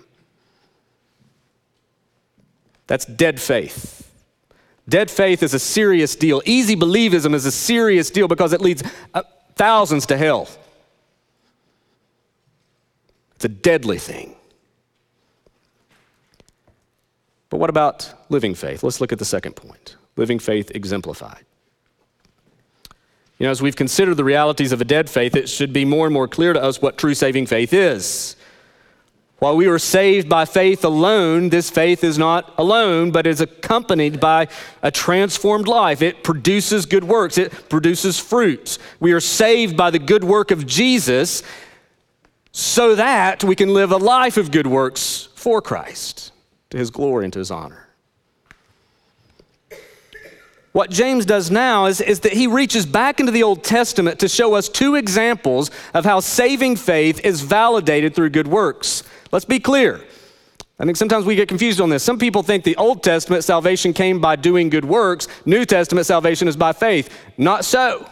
That's 2.87 3.05
dead 3.05 3.39
faith. 3.39 4.11
Dead 4.89 5.09
faith 5.09 5.41
is 5.41 5.53
a 5.53 5.59
serious 5.59 6.17
deal. 6.17 6.41
Easy 6.45 6.75
believism 6.75 7.33
is 7.33 7.45
a 7.45 7.51
serious 7.51 8.09
deal 8.09 8.27
because 8.27 8.51
it 8.51 8.59
leads 8.59 8.83
uh, 9.13 9.23
thousands 9.55 10.05
to 10.07 10.17
hell. 10.17 10.49
It's 13.37 13.45
a 13.45 13.49
deadly 13.49 13.99
thing. 13.99 14.35
But 17.49 17.57
what 17.57 17.69
about 17.69 18.13
living 18.27 18.53
faith? 18.53 18.83
Let's 18.83 18.99
look 18.99 19.13
at 19.13 19.19
the 19.19 19.25
second 19.25 19.55
point 19.55 19.95
living 20.15 20.39
faith 20.39 20.71
exemplified. 20.73 21.45
You 23.37 23.45
know, 23.45 23.51
as 23.51 23.61
we've 23.61 23.75
considered 23.75 24.17
the 24.17 24.23
realities 24.23 24.71
of 24.71 24.81
a 24.81 24.85
dead 24.85 25.09
faith, 25.09 25.35
it 25.35 25.49
should 25.49 25.73
be 25.73 25.83
more 25.83 26.05
and 26.05 26.13
more 26.13 26.27
clear 26.27 26.53
to 26.53 26.61
us 26.61 26.81
what 26.81 26.97
true 26.97 27.15
saving 27.15 27.47
faith 27.47 27.73
is. 27.73 28.35
While 29.39 29.57
we 29.57 29.67
were 29.67 29.79
saved 29.79 30.29
by 30.29 30.45
faith 30.45 30.85
alone, 30.85 31.49
this 31.49 31.71
faith 31.71 32.03
is 32.03 32.19
not 32.19 32.53
alone, 32.59 33.09
but 33.09 33.25
is 33.25 33.41
accompanied 33.41 34.19
by 34.19 34.47
a 34.83 34.91
transformed 34.91 35.67
life. 35.67 36.03
It 36.03 36.23
produces 36.23 36.85
good 36.85 37.03
works, 37.03 37.39
it 37.39 37.67
produces 37.67 38.19
fruits. 38.19 38.77
We 38.99 39.13
are 39.13 39.19
saved 39.19 39.75
by 39.75 39.89
the 39.89 39.97
good 39.97 40.23
work 40.23 40.51
of 40.51 40.67
Jesus 40.67 41.41
so 42.51 42.93
that 42.93 43.43
we 43.43 43.55
can 43.55 43.73
live 43.73 43.91
a 43.91 43.97
life 43.97 44.37
of 44.37 44.51
good 44.51 44.67
works 44.67 45.29
for 45.33 45.59
Christ, 45.59 46.31
to 46.69 46.77
his 46.77 46.91
glory 46.91 47.23
and 47.23 47.33
to 47.33 47.39
his 47.39 47.49
honor. 47.49 47.87
What 50.71 50.89
James 50.89 51.25
does 51.25 51.51
now 51.51 51.85
is, 51.85 51.99
is 51.99 52.21
that 52.21 52.31
he 52.31 52.47
reaches 52.47 52.85
back 52.85 53.19
into 53.19 53.31
the 53.31 53.43
Old 53.43 53.63
Testament 53.63 54.19
to 54.19 54.29
show 54.29 54.53
us 54.53 54.69
two 54.69 54.95
examples 54.95 55.69
of 55.93 56.05
how 56.05 56.21
saving 56.21 56.77
faith 56.77 57.19
is 57.25 57.41
validated 57.41 58.15
through 58.15 58.29
good 58.29 58.47
works. 58.47 59.03
Let's 59.31 59.45
be 59.45 59.59
clear. 59.59 60.01
I 60.79 60.85
think 60.85 60.97
sometimes 60.97 61.25
we 61.25 61.35
get 61.35 61.49
confused 61.49 61.81
on 61.81 61.89
this. 61.89 62.03
Some 62.03 62.17
people 62.17 62.41
think 62.41 62.63
the 62.63 62.77
Old 62.77 63.03
Testament 63.03 63.43
salvation 63.43 63.93
came 63.93 64.19
by 64.19 64.35
doing 64.35 64.69
good 64.69 64.85
works, 64.85 65.27
New 65.45 65.65
Testament 65.65 66.07
salvation 66.07 66.47
is 66.47 66.55
by 66.55 66.73
faith. 66.73 67.15
Not 67.37 67.65
so. 67.65 68.09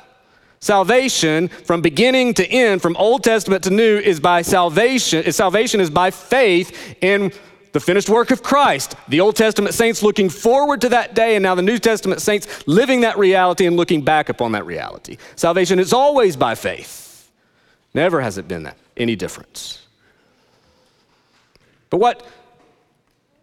Salvation 0.60 1.48
from 1.48 1.82
beginning 1.82 2.34
to 2.34 2.46
end, 2.46 2.82
from 2.82 2.98
Old 2.98 3.24
Testament 3.24 3.64
to 3.64 3.70
New, 3.70 3.98
is 3.98 4.20
by 4.20 4.42
salvation. 4.42 5.32
Salvation 5.32 5.80
is 5.80 5.90
by 5.90 6.12
faith 6.12 6.98
in 7.02 7.32
the 7.72 7.80
finished 7.80 8.10
work 8.10 8.32
of 8.32 8.42
Christ. 8.42 8.96
The 9.08 9.20
Old 9.20 9.36
Testament 9.36 9.74
saints 9.74 10.02
looking 10.02 10.30
forward 10.30 10.82
to 10.82 10.90
that 10.90 11.14
day, 11.14 11.36
and 11.36 11.44
now 11.44 11.56
the 11.56 11.62
New 11.62 11.78
Testament 11.78 12.22
saints 12.22 12.68
living 12.68 13.02
that 13.02 13.18
reality 13.18 13.66
and 13.66 13.78
looking 13.78 14.02
back 14.02 14.30
upon 14.30 14.54
that 14.54 14.66
reality. 14.66 15.18
Salvation 15.36 15.80
is 15.80 15.94
always 15.94 16.36
by 16.36 16.56
faith. 16.56 17.30
Never 17.94 18.22
has 18.22 18.38
it 18.38 18.48
been 18.48 18.64
that 18.64 18.78
any 18.98 19.16
difference. 19.16 19.86
But 21.90 21.98
what, 21.98 22.26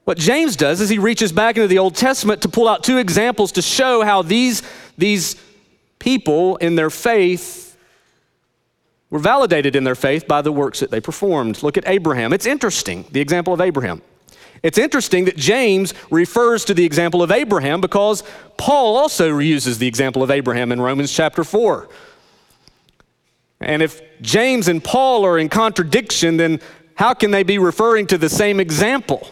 what 0.05 0.19
James 0.19 0.55
does 0.57 0.81
is 0.81 0.89
he 0.89 0.99
reaches 0.99 1.33
back 1.33 1.57
into 1.57 1.67
the 1.69 1.79
Old 1.79 1.97
Testament 1.97 2.43
to 2.43 2.49
pull 2.49 2.69
out 2.69 2.85
two 2.85 2.99
examples 2.99 3.53
to 3.53 3.62
show 3.62 4.03
how 4.05 4.23
these, 4.23 4.62
these 4.97 5.37
people 5.99 6.57
in 6.57 6.77
their 6.77 6.91
faith 6.91 7.77
were 9.11 9.19
validated 9.19 9.77
in 9.77 9.85
their 9.85 9.95
faith 9.95 10.29
by 10.29 10.43
the 10.43 10.53
works 10.53 10.81
that 10.81 10.91
they 10.91 11.01
performed. 11.01 11.62
Look 11.62 11.77
at 11.77 11.89
Abraham. 11.89 12.33
It's 12.33 12.47
interesting, 12.47 13.05
the 13.11 13.21
example 13.21 13.53
of 13.55 13.61
Abraham. 13.61 14.03
It's 14.62 14.79
interesting 14.79 15.27
that 15.27 15.37
James 15.37 15.95
refers 16.11 16.64
to 16.64 16.75
the 16.75 16.85
example 16.85 17.23
of 17.23 17.31
Abraham 17.31 17.81
because 17.81 18.23
Paul 18.57 18.97
also 18.97 19.38
uses 19.38 19.79
the 19.79 19.87
example 19.87 20.23
of 20.23 20.31
Abraham 20.31 20.73
in 20.73 20.81
Romans 20.81 21.12
chapter 21.12 21.45
4. 21.45 21.88
And 23.61 23.83
if 23.83 24.01
James 24.21 24.69
and 24.69 24.83
Paul 24.83 25.25
are 25.25 25.38
in 25.38 25.49
contradiction, 25.49 26.37
then 26.37 26.61
how 26.95 27.14
can 27.14 27.31
they 27.31 27.42
be 27.42 27.59
referring 27.59 28.07
to 28.09 28.19
the 28.19 28.29
same 28.29 28.61
example? 28.61 29.29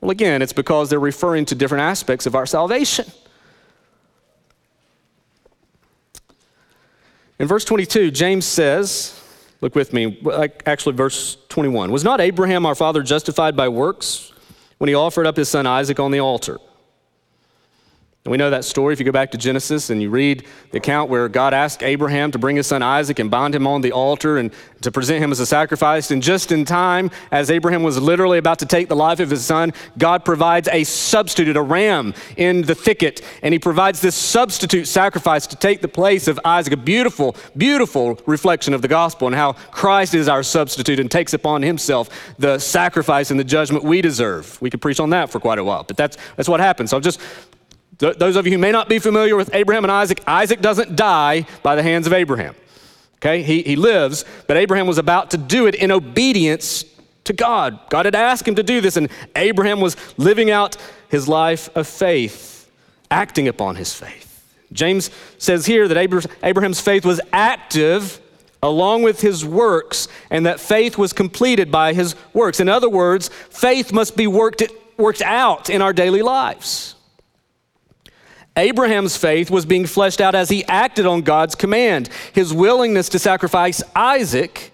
Well, 0.00 0.10
again, 0.10 0.42
it's 0.42 0.52
because 0.52 0.90
they're 0.90 1.00
referring 1.00 1.46
to 1.46 1.54
different 1.54 1.82
aspects 1.82 2.26
of 2.26 2.34
our 2.34 2.46
salvation. 2.46 3.06
In 7.38 7.48
verse 7.48 7.64
22, 7.64 8.10
James 8.10 8.44
says, 8.44 9.20
Look 9.64 9.74
with 9.74 9.94
me, 9.94 10.20
actually, 10.66 10.94
verse 10.94 11.38
21. 11.48 11.90
Was 11.90 12.04
not 12.04 12.20
Abraham 12.20 12.66
our 12.66 12.74
father 12.74 13.02
justified 13.02 13.56
by 13.56 13.70
works 13.70 14.30
when 14.76 14.88
he 14.88 14.94
offered 14.94 15.26
up 15.26 15.38
his 15.38 15.48
son 15.48 15.66
Isaac 15.66 15.98
on 15.98 16.10
the 16.10 16.20
altar? 16.20 16.58
And 18.24 18.30
we 18.30 18.38
know 18.38 18.48
that 18.48 18.64
story 18.64 18.94
if 18.94 18.98
you 18.98 19.04
go 19.04 19.12
back 19.12 19.32
to 19.32 19.38
Genesis 19.38 19.90
and 19.90 20.00
you 20.00 20.08
read 20.08 20.46
the 20.70 20.78
account 20.78 21.10
where 21.10 21.28
God 21.28 21.52
asked 21.52 21.82
Abraham 21.82 22.30
to 22.30 22.38
bring 22.38 22.56
his 22.56 22.66
son 22.66 22.82
Isaac 22.82 23.18
and 23.18 23.30
bind 23.30 23.54
him 23.54 23.66
on 23.66 23.82
the 23.82 23.92
altar 23.92 24.38
and 24.38 24.50
to 24.80 24.90
present 24.90 25.22
him 25.22 25.30
as 25.30 25.40
a 25.40 25.44
sacrifice. 25.46 26.10
And 26.10 26.22
just 26.22 26.50
in 26.50 26.64
time, 26.64 27.10
as 27.30 27.50
Abraham 27.50 27.82
was 27.82 28.00
literally 28.00 28.38
about 28.38 28.60
to 28.60 28.66
take 28.66 28.88
the 28.88 28.96
life 28.96 29.20
of 29.20 29.28
his 29.28 29.44
son, 29.44 29.74
God 29.98 30.24
provides 30.24 30.68
a 30.72 30.84
substitute, 30.84 31.54
a 31.54 31.60
ram 31.60 32.14
in 32.38 32.62
the 32.62 32.74
thicket. 32.74 33.20
And 33.42 33.52
he 33.52 33.58
provides 33.58 34.00
this 34.00 34.14
substitute 34.14 34.86
sacrifice 34.86 35.46
to 35.48 35.56
take 35.56 35.82
the 35.82 35.88
place 35.88 36.26
of 36.26 36.40
Isaac, 36.46 36.72
a 36.72 36.78
beautiful, 36.78 37.36
beautiful 37.58 38.18
reflection 38.24 38.72
of 38.72 38.80
the 38.80 38.88
gospel 38.88 39.26
and 39.26 39.36
how 39.36 39.52
Christ 39.52 40.14
is 40.14 40.30
our 40.30 40.42
substitute 40.42 40.98
and 40.98 41.10
takes 41.10 41.34
upon 41.34 41.60
himself 41.60 42.08
the 42.38 42.58
sacrifice 42.58 43.30
and 43.30 43.38
the 43.38 43.44
judgment 43.44 43.84
we 43.84 44.00
deserve. 44.00 44.58
We 44.62 44.70
could 44.70 44.80
preach 44.80 44.98
on 44.98 45.10
that 45.10 45.28
for 45.28 45.40
quite 45.40 45.58
a 45.58 45.64
while, 45.64 45.84
but 45.84 45.98
that's, 45.98 46.16
that's 46.36 46.48
what 46.48 46.60
happens. 46.60 46.88
So 46.88 46.96
I'm 46.96 47.02
just 47.02 47.20
those 47.98 48.36
of 48.36 48.46
you 48.46 48.52
who 48.52 48.58
may 48.58 48.72
not 48.72 48.88
be 48.88 48.98
familiar 48.98 49.36
with 49.36 49.54
Abraham 49.54 49.84
and 49.84 49.92
Isaac, 49.92 50.20
Isaac 50.26 50.60
doesn't 50.60 50.96
die 50.96 51.46
by 51.62 51.76
the 51.76 51.82
hands 51.82 52.06
of 52.06 52.12
Abraham. 52.12 52.54
Okay, 53.16 53.42
he, 53.42 53.62
he 53.62 53.76
lives, 53.76 54.24
but 54.46 54.56
Abraham 54.56 54.86
was 54.86 54.98
about 54.98 55.30
to 55.30 55.38
do 55.38 55.66
it 55.66 55.74
in 55.74 55.90
obedience 55.90 56.84
to 57.24 57.32
God. 57.32 57.78
God 57.88 58.04
had 58.04 58.14
asked 58.14 58.46
him 58.46 58.56
to 58.56 58.62
do 58.62 58.80
this, 58.80 58.96
and 58.96 59.08
Abraham 59.34 59.80
was 59.80 59.96
living 60.18 60.50
out 60.50 60.76
his 61.08 61.26
life 61.26 61.74
of 61.74 61.86
faith, 61.86 62.70
acting 63.10 63.48
upon 63.48 63.76
his 63.76 63.94
faith. 63.94 64.30
James 64.72 65.10
says 65.38 65.64
here 65.66 65.88
that 65.88 66.30
Abraham's 66.42 66.80
faith 66.80 67.06
was 67.06 67.20
active 67.32 68.20
along 68.62 69.02
with 69.02 69.20
his 69.20 69.44
works, 69.44 70.08
and 70.30 70.46
that 70.46 70.58
faith 70.58 70.98
was 70.98 71.12
completed 71.12 71.70
by 71.70 71.92
his 71.92 72.16
works. 72.32 72.60
In 72.60 72.68
other 72.68 72.88
words, 72.88 73.28
faith 73.50 73.92
must 73.92 74.16
be 74.16 74.26
worked, 74.26 74.62
worked 74.96 75.22
out 75.22 75.68
in 75.68 75.82
our 75.82 75.92
daily 75.92 76.22
lives. 76.22 76.94
Abraham's 78.56 79.16
faith 79.16 79.50
was 79.50 79.66
being 79.66 79.86
fleshed 79.86 80.20
out 80.20 80.34
as 80.34 80.48
he 80.48 80.64
acted 80.66 81.06
on 81.06 81.22
God's 81.22 81.54
command. 81.54 82.08
His 82.32 82.52
willingness 82.52 83.08
to 83.10 83.18
sacrifice 83.18 83.82
Isaac 83.96 84.72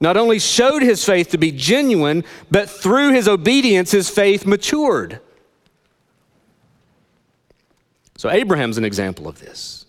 not 0.00 0.16
only 0.16 0.38
showed 0.38 0.82
his 0.82 1.04
faith 1.04 1.30
to 1.30 1.38
be 1.38 1.50
genuine, 1.50 2.24
but 2.50 2.68
through 2.68 3.12
his 3.12 3.28
obedience, 3.28 3.90
his 3.90 4.08
faith 4.08 4.46
matured. 4.46 5.20
So, 8.16 8.30
Abraham's 8.30 8.78
an 8.78 8.84
example 8.84 9.28
of 9.28 9.40
this. 9.40 9.86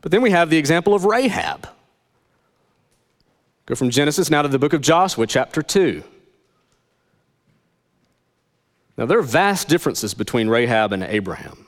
But 0.00 0.12
then 0.12 0.22
we 0.22 0.30
have 0.30 0.50
the 0.50 0.58
example 0.58 0.94
of 0.94 1.04
Rahab. 1.04 1.68
Go 3.66 3.74
from 3.74 3.90
Genesis 3.90 4.30
now 4.30 4.42
to 4.42 4.48
the 4.48 4.58
book 4.58 4.72
of 4.72 4.80
Joshua, 4.80 5.26
chapter 5.26 5.62
2. 5.62 6.04
Now, 8.96 9.06
there 9.06 9.18
are 9.18 9.22
vast 9.22 9.68
differences 9.68 10.14
between 10.14 10.48
Rahab 10.48 10.92
and 10.92 11.02
Abraham. 11.02 11.66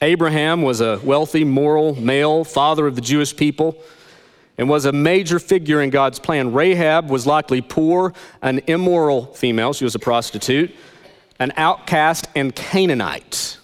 Abraham 0.00 0.62
was 0.62 0.80
a 0.80 1.00
wealthy, 1.02 1.44
moral 1.44 2.00
male, 2.00 2.44
father 2.44 2.86
of 2.86 2.94
the 2.94 3.00
Jewish 3.00 3.34
people, 3.34 3.82
and 4.56 4.68
was 4.68 4.84
a 4.84 4.92
major 4.92 5.38
figure 5.38 5.80
in 5.82 5.90
God's 5.90 6.18
plan. 6.18 6.52
Rahab 6.52 7.10
was 7.10 7.26
likely 7.26 7.60
poor, 7.60 8.12
an 8.42 8.60
immoral 8.66 9.26
female, 9.26 9.72
she 9.72 9.84
was 9.84 9.94
a 9.94 9.98
prostitute, 9.98 10.74
an 11.38 11.52
outcast, 11.56 12.28
and 12.34 12.54
Canaanite. 12.54 13.58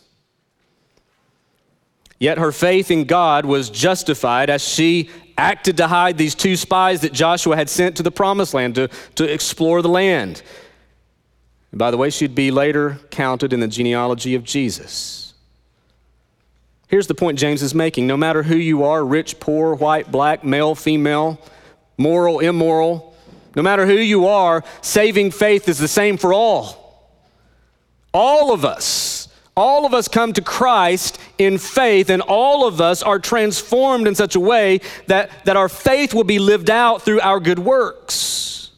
Yet 2.19 2.39
her 2.39 2.53
faith 2.53 2.91
in 2.91 3.05
God 3.05 3.45
was 3.45 3.71
justified 3.71 4.51
as 4.51 4.67
she 4.67 5.11
acted 5.37 5.77
to 5.79 5.89
hide 5.89 6.17
these 6.17 6.35
two 6.35 6.57
spies 6.57 7.01
that 7.01 7.13
Joshua 7.13 7.57
had 7.57 7.69
sent 7.69 7.97
to 7.97 8.03
the 8.03 8.11
promised 8.11 8.55
land 8.55 8.77
to, 8.77 8.89
to 9.17 9.25
explore 9.25 9.83
the 9.83 9.89
land. 9.89 10.43
And 11.73 11.79
by 11.79 11.91
the 11.91 11.97
way, 11.97 12.11
she'd 12.11 12.35
be 12.35 12.53
later 12.53 13.01
counted 13.11 13.53
in 13.53 13.59
the 13.59 13.67
genealogy 13.67 14.37
of 14.37 14.45
Jesus. 14.45 15.24
Here's 16.89 17.07
the 17.07 17.15
point 17.15 17.39
James 17.39 17.63
is 17.63 17.75
making 17.75 18.07
no 18.07 18.17
matter 18.17 18.43
who 18.43 18.57
you 18.57 18.85
are 18.85 19.05
rich, 19.05 19.41
poor, 19.41 19.75
white, 19.75 20.13
black, 20.13 20.45
male, 20.45 20.75
female, 20.75 21.41
moral, 21.97 22.41
immoral 22.41 23.15
no 23.55 23.63
matter 23.63 23.87
who 23.87 23.95
you 23.95 24.27
are, 24.27 24.65
saving 24.81 25.31
faith 25.31 25.69
is 25.69 25.79
the 25.79 25.89
same 25.89 26.17
for 26.17 26.33
all. 26.33 27.09
All 28.13 28.53
of 28.53 28.65
us, 28.65 29.29
all 29.57 29.87
of 29.87 29.95
us 29.95 30.09
come 30.09 30.33
to 30.33 30.43
Christ 30.43 31.19
in 31.39 31.59
faith, 31.59 32.11
and 32.11 32.23
all 32.23 32.67
of 32.67 32.81
us 32.81 33.03
are 33.03 33.19
transformed 33.19 34.07
in 34.07 34.15
such 34.15 34.35
a 34.35 34.41
way 34.41 34.81
that, 35.07 35.45
that 35.45 35.57
our 35.57 35.69
faith 35.69 36.15
will 36.15 36.25
be 36.25 36.39
lived 36.39 36.71
out 36.71 37.03
through 37.03 37.21
our 37.21 37.41
good 37.41 37.59
works. 37.59 38.71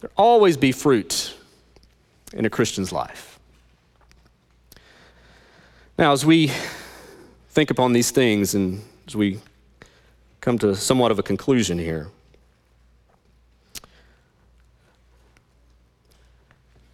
There'll 0.00 0.14
always 0.16 0.56
be 0.56 0.72
fruit 0.72 1.34
in 2.32 2.44
a 2.44 2.50
Christian's 2.50 2.92
life. 2.92 3.31
Now, 5.98 6.12
as 6.12 6.24
we 6.24 6.50
think 7.50 7.70
upon 7.70 7.92
these 7.92 8.10
things 8.10 8.54
and 8.54 8.82
as 9.06 9.14
we 9.14 9.40
come 10.40 10.58
to 10.58 10.74
somewhat 10.74 11.10
of 11.10 11.18
a 11.18 11.22
conclusion 11.22 11.78
here, 11.78 12.08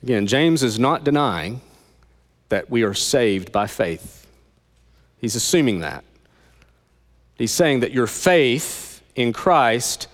again, 0.03 0.27
James 0.27 0.65
is 0.65 0.81
not 0.81 1.05
denying 1.05 1.61
that 2.49 2.69
we 2.71 2.83
are 2.83 2.93
saved 2.93 3.53
by 3.53 3.69
faith. 3.69 4.27
He's 5.19 5.37
assuming 5.37 5.79
that. 5.81 6.03
He's 7.37 7.53
saying 7.53 7.81
that 7.81 7.93
your 7.93 8.09
faith 8.09 9.01
in 9.15 9.33
Christ 9.33 10.09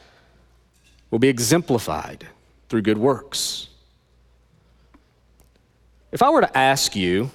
will 1.10 1.18
be 1.18 1.28
exemplified 1.28 2.26
through 2.68 2.82
good 2.82 2.98
works. 2.98 3.68
If 6.12 6.22
I 6.22 6.28
were 6.28 6.42
to 6.42 6.58
ask 6.58 6.94
you, 6.94 7.30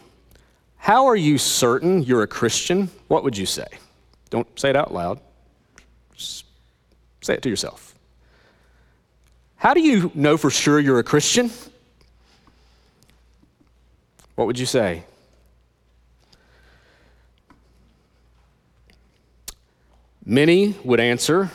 how 0.89 1.05
are 1.05 1.15
you 1.15 1.37
certain 1.37 2.01
you're 2.01 2.23
a 2.23 2.27
Christian? 2.27 2.89
What 3.09 3.23
would 3.23 3.37
you 3.37 3.45
say? 3.45 3.67
Don't 4.31 4.47
say 4.59 4.71
it 4.71 4.75
out 4.75 4.91
loud. 4.91 5.19
Just 6.15 6.45
say 7.21 7.35
it 7.35 7.43
to 7.43 7.49
yourself. 7.49 7.93
How 9.55 9.75
do 9.75 9.81
you 9.81 10.11
know 10.15 10.35
for 10.35 10.49
sure 10.49 10.79
you're 10.79 10.97
a 10.97 11.03
Christian? 11.03 11.51
What 14.33 14.47
would 14.47 14.57
you 14.57 14.65
say? 14.65 15.03
Many 20.25 20.75
would 20.83 20.99
answer 20.99 21.51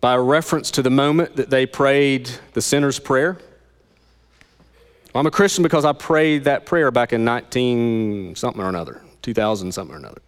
by 0.00 0.16
reference 0.16 0.70
to 0.70 0.80
the 0.80 0.88
moment 0.88 1.36
that 1.36 1.50
they 1.50 1.66
prayed 1.66 2.30
the 2.54 2.62
sinner's 2.62 2.98
prayer. 2.98 3.36
I'm 5.14 5.26
a 5.26 5.30
Christian 5.30 5.62
because 5.62 5.84
I 5.84 5.92
prayed 5.92 6.44
that 6.44 6.66
prayer 6.66 6.90
back 6.90 7.12
in 7.12 7.24
19 7.24 8.36
something 8.36 8.62
or 8.62 8.68
another, 8.68 9.02
2000 9.22 9.72
something 9.72 9.94
or 9.94 9.98
another. 9.98 10.20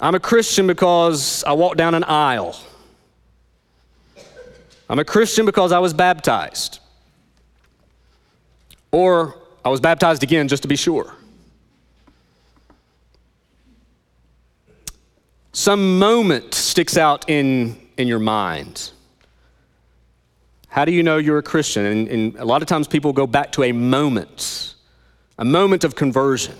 I'm 0.00 0.14
a 0.14 0.20
Christian 0.20 0.66
because 0.66 1.42
I 1.44 1.52
walked 1.52 1.78
down 1.78 1.94
an 1.94 2.04
aisle. 2.04 2.56
I'm 4.88 4.98
a 4.98 5.04
Christian 5.04 5.46
because 5.46 5.72
I 5.72 5.78
was 5.78 5.94
baptized. 5.94 6.80
Or 8.92 9.36
I 9.64 9.68
was 9.68 9.80
baptized 9.80 10.22
again 10.22 10.48
just 10.48 10.62
to 10.62 10.68
be 10.68 10.76
sure. 10.76 11.12
Some 15.52 15.98
moment 15.98 16.54
sticks 16.54 16.98
out 16.98 17.28
in, 17.28 17.80
in 17.96 18.06
your 18.06 18.18
mind. 18.18 18.90
How 20.76 20.84
do 20.84 20.92
you 20.92 21.02
know 21.02 21.16
you're 21.16 21.38
a 21.38 21.42
Christian? 21.42 21.86
And, 21.86 22.08
and, 22.08 22.36
a 22.36 22.44
lot 22.44 22.60
of 22.60 22.68
times 22.68 22.86
people 22.86 23.14
go 23.14 23.26
back 23.26 23.50
to 23.52 23.62
a 23.62 23.72
moment, 23.72 24.74
a 25.38 25.44
moment 25.44 25.84
of 25.84 25.94
conversion. 25.94 26.54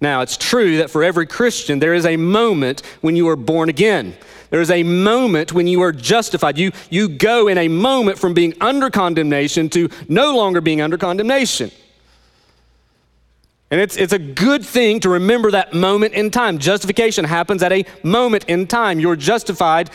Now, 0.00 0.22
it's 0.22 0.36
true 0.36 0.78
that 0.78 0.90
for 0.90 1.04
every 1.04 1.24
Christian, 1.24 1.78
there 1.78 1.94
is 1.94 2.06
a 2.06 2.16
moment 2.16 2.82
when 3.02 3.14
you 3.14 3.28
are 3.28 3.36
born 3.36 3.68
again. 3.68 4.16
There 4.50 4.60
is 4.60 4.72
a 4.72 4.82
moment 4.82 5.52
when 5.52 5.68
you 5.68 5.80
are 5.82 5.92
justified. 5.92 6.58
You, 6.58 6.72
you 6.90 7.08
go 7.08 7.46
in 7.46 7.56
a 7.56 7.68
moment 7.68 8.18
from 8.18 8.34
being 8.34 8.52
under 8.60 8.90
condemnation 8.90 9.68
to 9.70 9.90
no 10.08 10.34
longer 10.34 10.60
being 10.60 10.80
under 10.80 10.98
condemnation. 10.98 11.70
And 13.70 13.80
it's, 13.80 13.96
it's 13.96 14.12
a 14.12 14.18
good 14.18 14.66
thing 14.66 14.98
to 15.00 15.08
remember 15.08 15.52
that 15.52 15.72
moment 15.72 16.14
in 16.14 16.32
time. 16.32 16.58
Justification 16.58 17.24
happens 17.24 17.62
at 17.62 17.70
a 17.70 17.84
moment 18.02 18.46
in 18.48 18.66
time. 18.66 18.98
You're 18.98 19.14
justified 19.14 19.88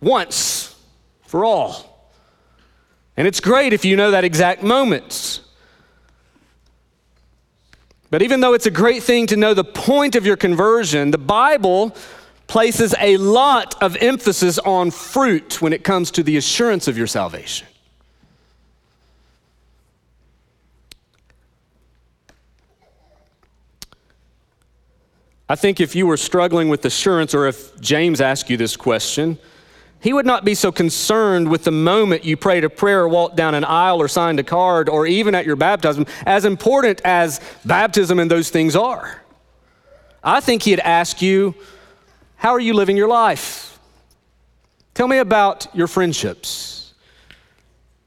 once 0.00 0.74
for 1.26 1.44
all. 1.44 1.89
And 3.20 3.26
it's 3.26 3.40
great 3.40 3.74
if 3.74 3.84
you 3.84 3.96
know 3.96 4.12
that 4.12 4.24
exact 4.24 4.62
moment. 4.62 5.42
But 8.08 8.22
even 8.22 8.40
though 8.40 8.54
it's 8.54 8.64
a 8.64 8.70
great 8.70 9.02
thing 9.02 9.26
to 9.26 9.36
know 9.36 9.52
the 9.52 9.62
point 9.62 10.16
of 10.16 10.24
your 10.24 10.38
conversion, 10.38 11.10
the 11.10 11.18
Bible 11.18 11.94
places 12.46 12.94
a 12.98 13.18
lot 13.18 13.74
of 13.82 13.94
emphasis 13.96 14.58
on 14.60 14.90
fruit 14.90 15.60
when 15.60 15.74
it 15.74 15.84
comes 15.84 16.10
to 16.12 16.22
the 16.22 16.38
assurance 16.38 16.88
of 16.88 16.96
your 16.96 17.06
salvation. 17.06 17.66
I 25.46 25.56
think 25.56 25.78
if 25.78 25.94
you 25.94 26.06
were 26.06 26.16
struggling 26.16 26.70
with 26.70 26.86
assurance, 26.86 27.34
or 27.34 27.46
if 27.46 27.78
James 27.82 28.22
asked 28.22 28.48
you 28.48 28.56
this 28.56 28.78
question, 28.78 29.38
he 30.00 30.12
would 30.14 30.26
not 30.26 30.44
be 30.44 30.54
so 30.54 30.72
concerned 30.72 31.50
with 31.50 31.64
the 31.64 31.70
moment 31.70 32.24
you 32.24 32.36
prayed 32.36 32.64
a 32.64 32.70
prayer, 32.70 33.06
walked 33.06 33.36
down 33.36 33.54
an 33.54 33.64
aisle, 33.64 34.00
or 34.00 34.08
signed 34.08 34.40
a 34.40 34.42
card, 34.42 34.88
or 34.88 35.06
even 35.06 35.34
at 35.34 35.44
your 35.44 35.56
baptism, 35.56 36.06
as 36.24 36.46
important 36.46 37.02
as 37.04 37.40
baptism 37.66 38.18
and 38.18 38.30
those 38.30 38.48
things 38.48 38.74
are. 38.74 39.22
I 40.24 40.40
think 40.40 40.62
he'd 40.62 40.80
ask 40.80 41.20
you, 41.20 41.54
How 42.36 42.50
are 42.50 42.60
you 42.60 42.72
living 42.72 42.96
your 42.96 43.08
life? 43.08 43.78
Tell 44.94 45.06
me 45.06 45.18
about 45.18 45.66
your 45.74 45.86
friendships. 45.86 46.94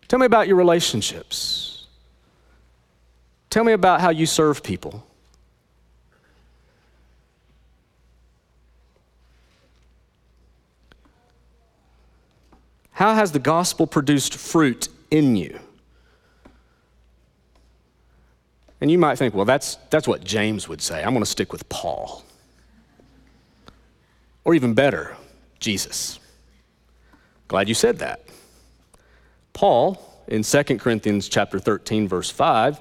Tell 0.08 0.20
me 0.20 0.26
about 0.26 0.48
your 0.48 0.58
relationships. 0.58 1.88
Tell 3.50 3.64
me 3.64 3.74
about 3.74 4.02
how 4.02 4.10
you 4.10 4.26
serve 4.26 4.64
people. 4.64 5.06
How 12.94 13.16
has 13.16 13.32
the 13.32 13.40
gospel 13.40 13.88
produced 13.88 14.36
fruit 14.36 14.88
in 15.12 15.36
you? 15.36 15.60
And 18.80 18.92
you 18.92 18.98
might 18.98 19.18
think, 19.18 19.34
well, 19.34 19.46
that's, 19.46 19.76
that's 19.90 20.08
what 20.08 20.24
James 20.24 20.68
would 20.68 20.82
say. 20.82 21.04
I'm 21.04 21.12
going 21.14 21.24
to 21.24 21.30
stick 21.30 21.52
with 21.52 21.68
Paul. 21.70 22.24
Or 24.44 24.54
even 24.54 24.74
better, 24.74 25.16
Jesus. 25.60 26.20
Glad 27.48 27.70
you 27.70 27.76
said 27.76 28.00
that. 28.00 28.22
Paul, 29.54 30.26
in 30.28 30.44
2 30.44 30.64
Corinthians 30.80 31.30
chapter 31.30 31.60
13, 31.60 32.08
verse 32.08 32.30
5, 32.30 32.80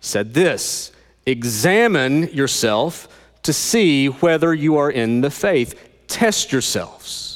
said 0.00 0.34
this 0.34 0.92
Examine 1.26 2.24
yourself 2.32 3.08
to 3.44 3.52
see 3.52 4.06
whether 4.06 4.52
you 4.52 4.76
are 4.76 4.90
in 4.90 5.20
the 5.20 5.30
faith. 5.30 5.90
Test 6.06 6.52
yourselves. 6.52 7.33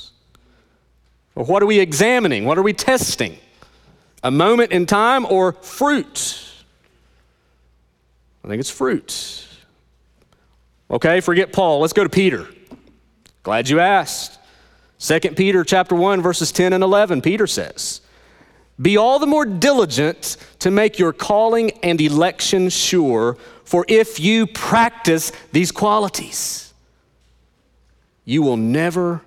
Or 1.38 1.44
what 1.44 1.62
are 1.62 1.66
we 1.66 1.78
examining? 1.78 2.44
What 2.46 2.58
are 2.58 2.64
we 2.64 2.72
testing? 2.72 3.38
A 4.24 4.30
moment 4.30 4.72
in 4.72 4.86
time 4.86 5.24
or 5.24 5.52
fruit? 5.52 6.42
I 8.42 8.48
think 8.48 8.58
it's 8.58 8.70
fruit. 8.70 9.46
Okay, 10.90 11.20
forget 11.20 11.52
Paul. 11.52 11.78
Let's 11.78 11.92
go 11.92 12.02
to 12.02 12.10
Peter. 12.10 12.48
Glad 13.44 13.68
you 13.68 13.78
asked. 13.78 14.40
2 14.98 15.20
Peter 15.36 15.62
chapter 15.62 15.94
1 15.94 16.22
verses 16.22 16.50
10 16.50 16.72
and 16.72 16.82
11 16.82 17.22
Peter 17.22 17.46
says, 17.46 18.00
"Be 18.82 18.96
all 18.96 19.20
the 19.20 19.26
more 19.26 19.46
diligent 19.46 20.36
to 20.58 20.72
make 20.72 20.98
your 20.98 21.12
calling 21.12 21.70
and 21.84 22.00
election 22.00 22.68
sure, 22.68 23.36
for 23.62 23.84
if 23.86 24.18
you 24.18 24.44
practice 24.44 25.30
these 25.52 25.70
qualities, 25.70 26.72
you 28.24 28.42
will 28.42 28.56
never 28.56 29.22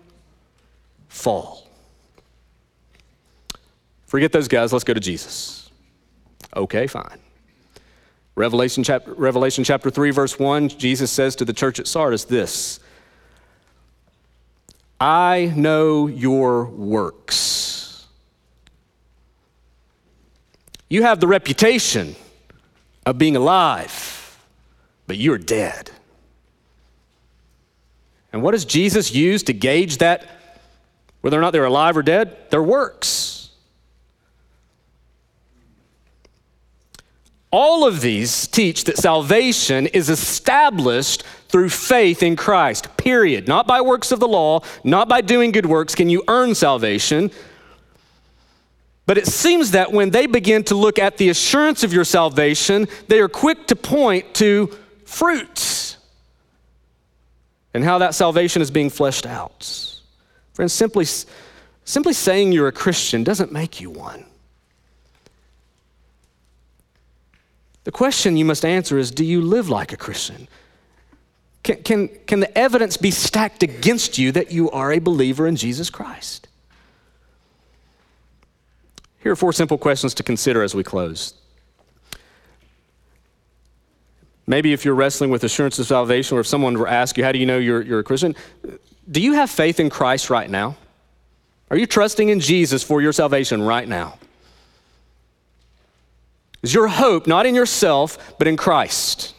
fall." 1.07 1.60
Forget 4.11 4.33
those 4.33 4.49
guys, 4.49 4.73
let's 4.73 4.83
go 4.83 4.93
to 4.93 4.99
Jesus. 4.99 5.69
Okay, 6.53 6.85
fine. 6.85 7.17
Revelation 8.35 8.83
chapter, 8.83 9.13
Revelation 9.13 9.63
chapter 9.63 9.89
3, 9.89 10.11
verse 10.11 10.37
1, 10.37 10.67
Jesus 10.67 11.09
says 11.09 11.33
to 11.37 11.45
the 11.45 11.53
church 11.53 11.79
at 11.79 11.87
Sardis 11.87 12.25
this 12.25 12.81
I 14.99 15.53
know 15.55 16.07
your 16.07 16.65
works. 16.65 18.05
You 20.89 21.03
have 21.03 21.21
the 21.21 21.27
reputation 21.27 22.17
of 23.05 23.17
being 23.17 23.37
alive, 23.37 24.37
but 25.07 25.15
you're 25.15 25.37
dead. 25.37 25.89
And 28.33 28.43
what 28.43 28.51
does 28.51 28.65
Jesus 28.65 29.13
use 29.13 29.43
to 29.43 29.53
gauge 29.53 29.99
that, 29.99 30.27
whether 31.21 31.37
or 31.37 31.41
not 31.41 31.51
they're 31.51 31.63
alive 31.63 31.95
or 31.95 32.03
dead? 32.03 32.49
Their 32.49 32.61
works. 32.61 33.30
All 37.51 37.85
of 37.85 37.99
these 37.99 38.47
teach 38.47 38.85
that 38.85 38.97
salvation 38.97 39.87
is 39.87 40.09
established 40.09 41.23
through 41.49 41.69
faith 41.69 42.23
in 42.23 42.37
Christ, 42.37 42.95
period. 42.95 43.47
Not 43.47 43.67
by 43.67 43.81
works 43.81 44.13
of 44.13 44.21
the 44.21 44.27
law, 44.27 44.61
not 44.85 45.09
by 45.09 45.19
doing 45.19 45.51
good 45.51 45.65
works 45.65 45.93
can 45.93 46.09
you 46.09 46.23
earn 46.29 46.55
salvation. 46.55 47.29
But 49.05 49.17
it 49.17 49.27
seems 49.27 49.71
that 49.71 49.91
when 49.91 50.11
they 50.11 50.27
begin 50.27 50.63
to 50.65 50.75
look 50.75 50.97
at 50.97 51.17
the 51.17 51.27
assurance 51.27 51.83
of 51.83 51.91
your 51.91 52.05
salvation, 52.05 52.87
they 53.09 53.19
are 53.19 53.27
quick 53.27 53.67
to 53.67 53.75
point 53.75 54.33
to 54.35 54.73
fruits 55.03 55.97
and 57.73 57.83
how 57.83 57.97
that 57.97 58.15
salvation 58.15 58.61
is 58.61 58.71
being 58.71 58.89
fleshed 58.89 59.25
out. 59.25 59.99
Friends, 60.53 60.71
simply, 60.71 61.05
simply 61.83 62.13
saying 62.13 62.53
you're 62.53 62.69
a 62.69 62.71
Christian 62.71 63.25
doesn't 63.25 63.51
make 63.51 63.81
you 63.81 63.89
one. 63.89 64.25
The 67.83 67.91
question 67.91 68.37
you 68.37 68.45
must 68.45 68.63
answer 68.63 68.97
is 68.97 69.11
do 69.11 69.25
you 69.25 69.41
live 69.41 69.69
like 69.69 69.91
a 69.91 69.97
Christian? 69.97 70.47
Can, 71.63 71.83
can, 71.83 72.07
can 72.27 72.39
the 72.39 72.57
evidence 72.57 72.97
be 72.97 73.11
stacked 73.11 73.63
against 73.63 74.17
you 74.17 74.31
that 74.31 74.51
you 74.51 74.71
are 74.71 74.91
a 74.91 74.99
believer 74.99 75.47
in 75.47 75.55
Jesus 75.55 75.89
Christ? 75.89 76.47
Here 79.19 79.31
are 79.31 79.35
four 79.35 79.53
simple 79.53 79.77
questions 79.77 80.13
to 80.15 80.23
consider 80.23 80.63
as 80.63 80.73
we 80.73 80.83
close. 80.83 81.35
Maybe 84.47 84.73
if 84.73 84.83
you're 84.83 84.95
wrestling 84.95 85.29
with 85.29 85.43
assurance 85.43 85.77
of 85.77 85.85
salvation, 85.85 86.37
or 86.37 86.41
if 86.41 86.47
someone 86.47 86.77
were 86.77 86.87
to 86.87 86.91
ask 86.91 87.17
you, 87.17 87.23
How 87.23 87.31
do 87.31 87.37
you 87.37 87.45
know 87.45 87.59
you're, 87.59 87.81
you're 87.81 87.99
a 87.99 88.03
Christian? 88.03 88.35
Do 89.09 89.21
you 89.21 89.33
have 89.33 89.49
faith 89.49 89.79
in 89.79 89.89
Christ 89.89 90.29
right 90.29 90.49
now? 90.49 90.75
Are 91.69 91.77
you 91.77 91.85
trusting 91.85 92.29
in 92.29 92.39
Jesus 92.39 92.83
for 92.83 93.01
your 93.01 93.13
salvation 93.13 93.61
right 93.61 93.87
now? 93.87 94.17
Is 96.61 96.73
your 96.73 96.87
hope 96.87 97.27
not 97.27 97.45
in 97.45 97.55
yourself, 97.55 98.35
but 98.37 98.47
in 98.47 98.55
Christ? 98.55 99.33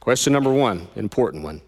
Question 0.00 0.32
number 0.32 0.52
one, 0.52 0.88
important 0.96 1.44
one. 1.44 1.60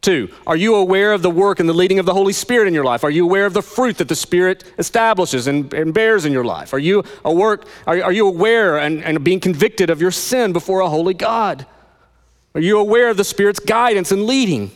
Two, 0.00 0.30
are 0.46 0.56
you 0.56 0.76
aware 0.76 1.12
of 1.12 1.20
the 1.20 1.30
work 1.30 1.60
and 1.60 1.68
the 1.68 1.74
leading 1.74 1.98
of 1.98 2.06
the 2.06 2.14
Holy 2.14 2.32
Spirit 2.32 2.68
in 2.68 2.72
your 2.72 2.84
life? 2.84 3.04
Are 3.04 3.10
you 3.10 3.24
aware 3.24 3.44
of 3.44 3.52
the 3.52 3.62
fruit 3.62 3.98
that 3.98 4.08
the 4.08 4.14
Spirit 4.14 4.64
establishes 4.78 5.46
and, 5.46 5.72
and 5.74 5.92
bears 5.92 6.24
in 6.24 6.32
your 6.32 6.44
life? 6.44 6.72
Are 6.72 6.78
you, 6.78 7.04
a 7.22 7.32
work, 7.32 7.66
are, 7.86 8.02
are 8.04 8.12
you 8.12 8.26
aware 8.26 8.78
and, 8.78 9.04
and 9.04 9.22
being 9.22 9.40
convicted 9.40 9.90
of 9.90 10.00
your 10.00 10.10
sin 10.10 10.54
before 10.54 10.80
a 10.80 10.88
holy 10.88 11.12
God? 11.12 11.66
Are 12.54 12.60
you 12.60 12.78
aware 12.78 13.10
of 13.10 13.18
the 13.18 13.24
Spirit's 13.24 13.60
guidance 13.60 14.10
and 14.10 14.24
leading? 14.24 14.70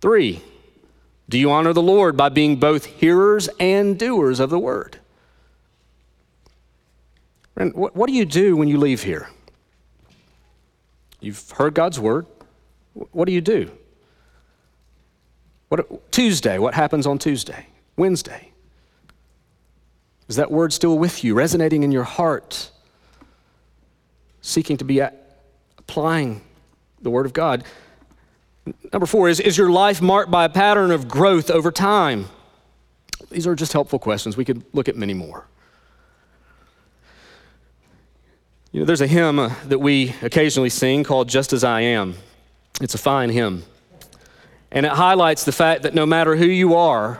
Three, 0.00 0.42
do 1.28 1.38
you 1.38 1.52
honor 1.52 1.72
the 1.72 1.82
Lord 1.82 2.16
by 2.16 2.30
being 2.30 2.56
both 2.56 2.84
hearers 2.84 3.48
and 3.60 3.96
doers 3.96 4.40
of 4.40 4.50
the 4.50 4.58
word? 4.58 4.98
What, 7.56 7.96
what 7.96 8.06
do 8.06 8.12
you 8.12 8.24
do 8.24 8.56
when 8.56 8.68
you 8.68 8.78
leave 8.78 9.02
here? 9.02 9.28
You've 11.20 11.50
heard 11.50 11.74
God's 11.74 11.98
word. 11.98 12.26
What 12.92 13.24
do 13.26 13.32
you 13.32 13.40
do? 13.40 13.70
What, 15.68 16.12
Tuesday, 16.12 16.58
what 16.58 16.74
happens 16.74 17.06
on 17.06 17.18
Tuesday? 17.18 17.66
Wednesday? 17.96 18.52
Is 20.28 20.36
that 20.36 20.50
word 20.50 20.72
still 20.72 20.98
with 20.98 21.24
you, 21.24 21.34
resonating 21.34 21.82
in 21.82 21.92
your 21.92 22.04
heart, 22.04 22.70
seeking 24.40 24.76
to 24.76 24.84
be 24.84 25.00
applying 25.78 26.42
the 27.00 27.10
word 27.10 27.26
of 27.26 27.32
God? 27.32 27.64
Number 28.92 29.06
four 29.06 29.28
is 29.28 29.40
Is 29.40 29.56
your 29.56 29.70
life 29.70 30.02
marked 30.02 30.30
by 30.30 30.44
a 30.44 30.48
pattern 30.48 30.90
of 30.90 31.08
growth 31.08 31.50
over 31.50 31.70
time? 31.70 32.26
These 33.30 33.46
are 33.46 33.54
just 33.54 33.72
helpful 33.72 33.98
questions. 33.98 34.36
We 34.36 34.44
could 34.44 34.64
look 34.72 34.88
at 34.88 34.96
many 34.96 35.14
more. 35.14 35.46
You 38.76 38.82
know, 38.82 38.86
there's 38.86 39.00
a 39.00 39.06
hymn 39.06 39.38
uh, 39.38 39.54
that 39.68 39.78
we 39.78 40.14
occasionally 40.20 40.68
sing 40.68 41.02
called 41.02 41.30
Just 41.30 41.54
As 41.54 41.64
I 41.64 41.80
Am. 41.80 42.14
It's 42.82 42.94
a 42.94 42.98
fine 42.98 43.30
hymn. 43.30 43.64
And 44.70 44.84
it 44.84 44.92
highlights 44.92 45.44
the 45.44 45.52
fact 45.52 45.84
that 45.84 45.94
no 45.94 46.04
matter 46.04 46.36
who 46.36 46.44
you 46.44 46.74
are, 46.74 47.18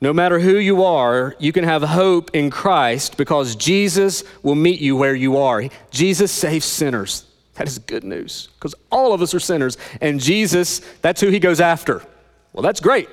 no 0.00 0.12
matter 0.12 0.38
who 0.38 0.58
you 0.58 0.84
are, 0.84 1.34
you 1.40 1.50
can 1.50 1.64
have 1.64 1.82
hope 1.82 2.30
in 2.34 2.50
Christ 2.50 3.16
because 3.16 3.56
Jesus 3.56 4.22
will 4.44 4.54
meet 4.54 4.80
you 4.80 4.94
where 4.94 5.16
you 5.16 5.38
are. 5.38 5.64
Jesus 5.90 6.30
saves 6.30 6.66
sinners. 6.66 7.24
That 7.54 7.66
is 7.66 7.80
good 7.80 8.04
news 8.04 8.48
because 8.54 8.76
all 8.92 9.12
of 9.12 9.20
us 9.22 9.34
are 9.34 9.40
sinners, 9.40 9.76
and 10.00 10.20
Jesus, 10.20 10.82
that's 11.02 11.20
who 11.20 11.30
he 11.30 11.40
goes 11.40 11.60
after. 11.60 12.00
Well, 12.52 12.62
that's 12.62 12.78
great. 12.78 13.08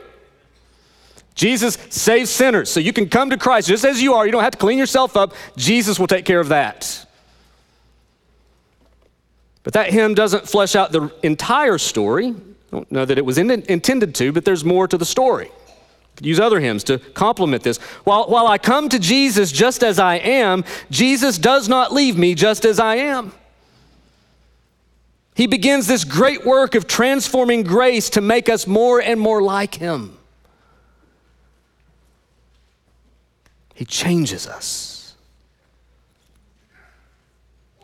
Jesus 1.38 1.77
saves 1.89 2.29
sinners. 2.29 2.69
So 2.69 2.81
you 2.81 2.91
can 2.91 3.07
come 3.07 3.29
to 3.29 3.38
Christ 3.38 3.67
just 3.67 3.85
as 3.85 4.01
you 4.01 4.15
are. 4.15 4.25
You 4.25 4.31
don't 4.31 4.43
have 4.43 4.51
to 4.51 4.57
clean 4.57 4.77
yourself 4.77 5.15
up. 5.15 5.33
Jesus 5.55 5.99
will 5.99 6.07
take 6.07 6.25
care 6.25 6.39
of 6.39 6.49
that. 6.49 7.05
But 9.63 9.73
that 9.73 9.91
hymn 9.91 10.15
doesn't 10.15 10.49
flesh 10.49 10.75
out 10.75 10.91
the 10.91 11.11
entire 11.23 11.77
story. 11.77 12.29
I 12.29 12.35
don't 12.71 12.91
know 12.91 13.05
that 13.05 13.17
it 13.17 13.25
was 13.25 13.38
in, 13.38 13.51
intended 13.51 14.15
to, 14.15 14.31
but 14.31 14.45
there's 14.45 14.65
more 14.65 14.88
to 14.88 14.97
the 14.97 15.05
story. 15.05 15.51
Use 16.21 16.39
other 16.39 16.59
hymns 16.59 16.83
to 16.85 16.97
complement 16.97 17.61
this. 17.63 17.77
While, 18.03 18.25
while 18.27 18.47
I 18.47 18.57
come 18.57 18.89
to 18.89 18.97
Jesus 18.97 19.51
just 19.51 19.83
as 19.83 19.99
I 19.99 20.15
am, 20.15 20.63
Jesus 20.89 21.38
does 21.38 21.69
not 21.69 21.93
leave 21.93 22.17
me 22.17 22.33
just 22.33 22.65
as 22.65 22.79
I 22.79 22.95
am. 22.95 23.31
He 25.35 25.45
begins 25.45 25.85
this 25.85 26.03
great 26.03 26.47
work 26.47 26.73
of 26.73 26.88
transforming 26.88 27.61
grace 27.61 28.09
to 28.11 28.21
make 28.21 28.49
us 28.49 28.65
more 28.65 28.99
and 28.99 29.19
more 29.19 29.43
like 29.43 29.75
Him. 29.75 30.16
He 33.78 33.86
changes 33.86 34.47
us. 34.47 35.13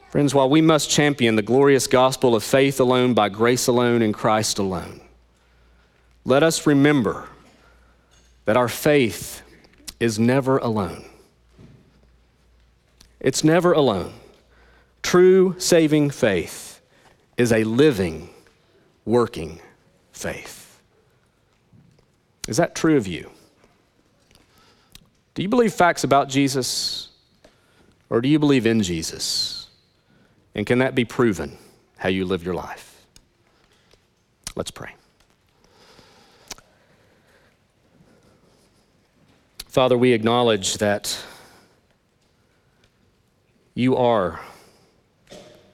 Friends, 0.09 0.33
while 0.33 0.49
we 0.49 0.59
must 0.59 0.89
champion 0.89 1.35
the 1.35 1.43
glorious 1.43 1.85
gospel 1.85 2.33
of 2.35 2.43
faith 2.43 2.79
alone, 2.79 3.13
by 3.13 3.29
grace 3.29 3.67
alone, 3.67 4.01
in 4.01 4.11
Christ 4.11 4.57
alone, 4.57 5.01
let 6.25 6.41
us 6.41 6.65
remember 6.65 7.29
that 8.45 8.57
our 8.57 8.67
faith 8.67 9.43
is 9.99 10.17
never 10.17 10.57
alone. 10.57 11.05
It's 13.19 13.43
never 13.43 13.71
alone. 13.71 14.13
True 15.03 15.55
saving 15.59 16.09
faith 16.09 16.81
is 17.37 17.51
a 17.51 17.63
living, 17.65 18.31
working 19.05 19.59
faith. 20.11 20.81
Is 22.47 22.57
that 22.57 22.73
true 22.73 22.97
of 22.97 23.05
you? 23.05 23.29
Do 25.33 25.41
you 25.41 25.49
believe 25.49 25.73
facts 25.73 26.03
about 26.03 26.29
Jesus 26.29 27.09
or 28.09 28.21
do 28.21 28.29
you 28.29 28.37
believe 28.39 28.65
in 28.65 28.83
Jesus? 28.83 29.67
And 30.53 30.65
can 30.65 30.79
that 30.79 30.93
be 30.93 31.05
proven 31.05 31.57
how 31.97 32.09
you 32.09 32.25
live 32.25 32.43
your 32.43 32.53
life? 32.53 33.05
Let's 34.55 34.69
pray. 34.69 34.93
Father, 39.67 39.97
we 39.97 40.11
acknowledge 40.11 40.75
that 40.77 41.19
you 43.73 43.97
are 43.97 44.39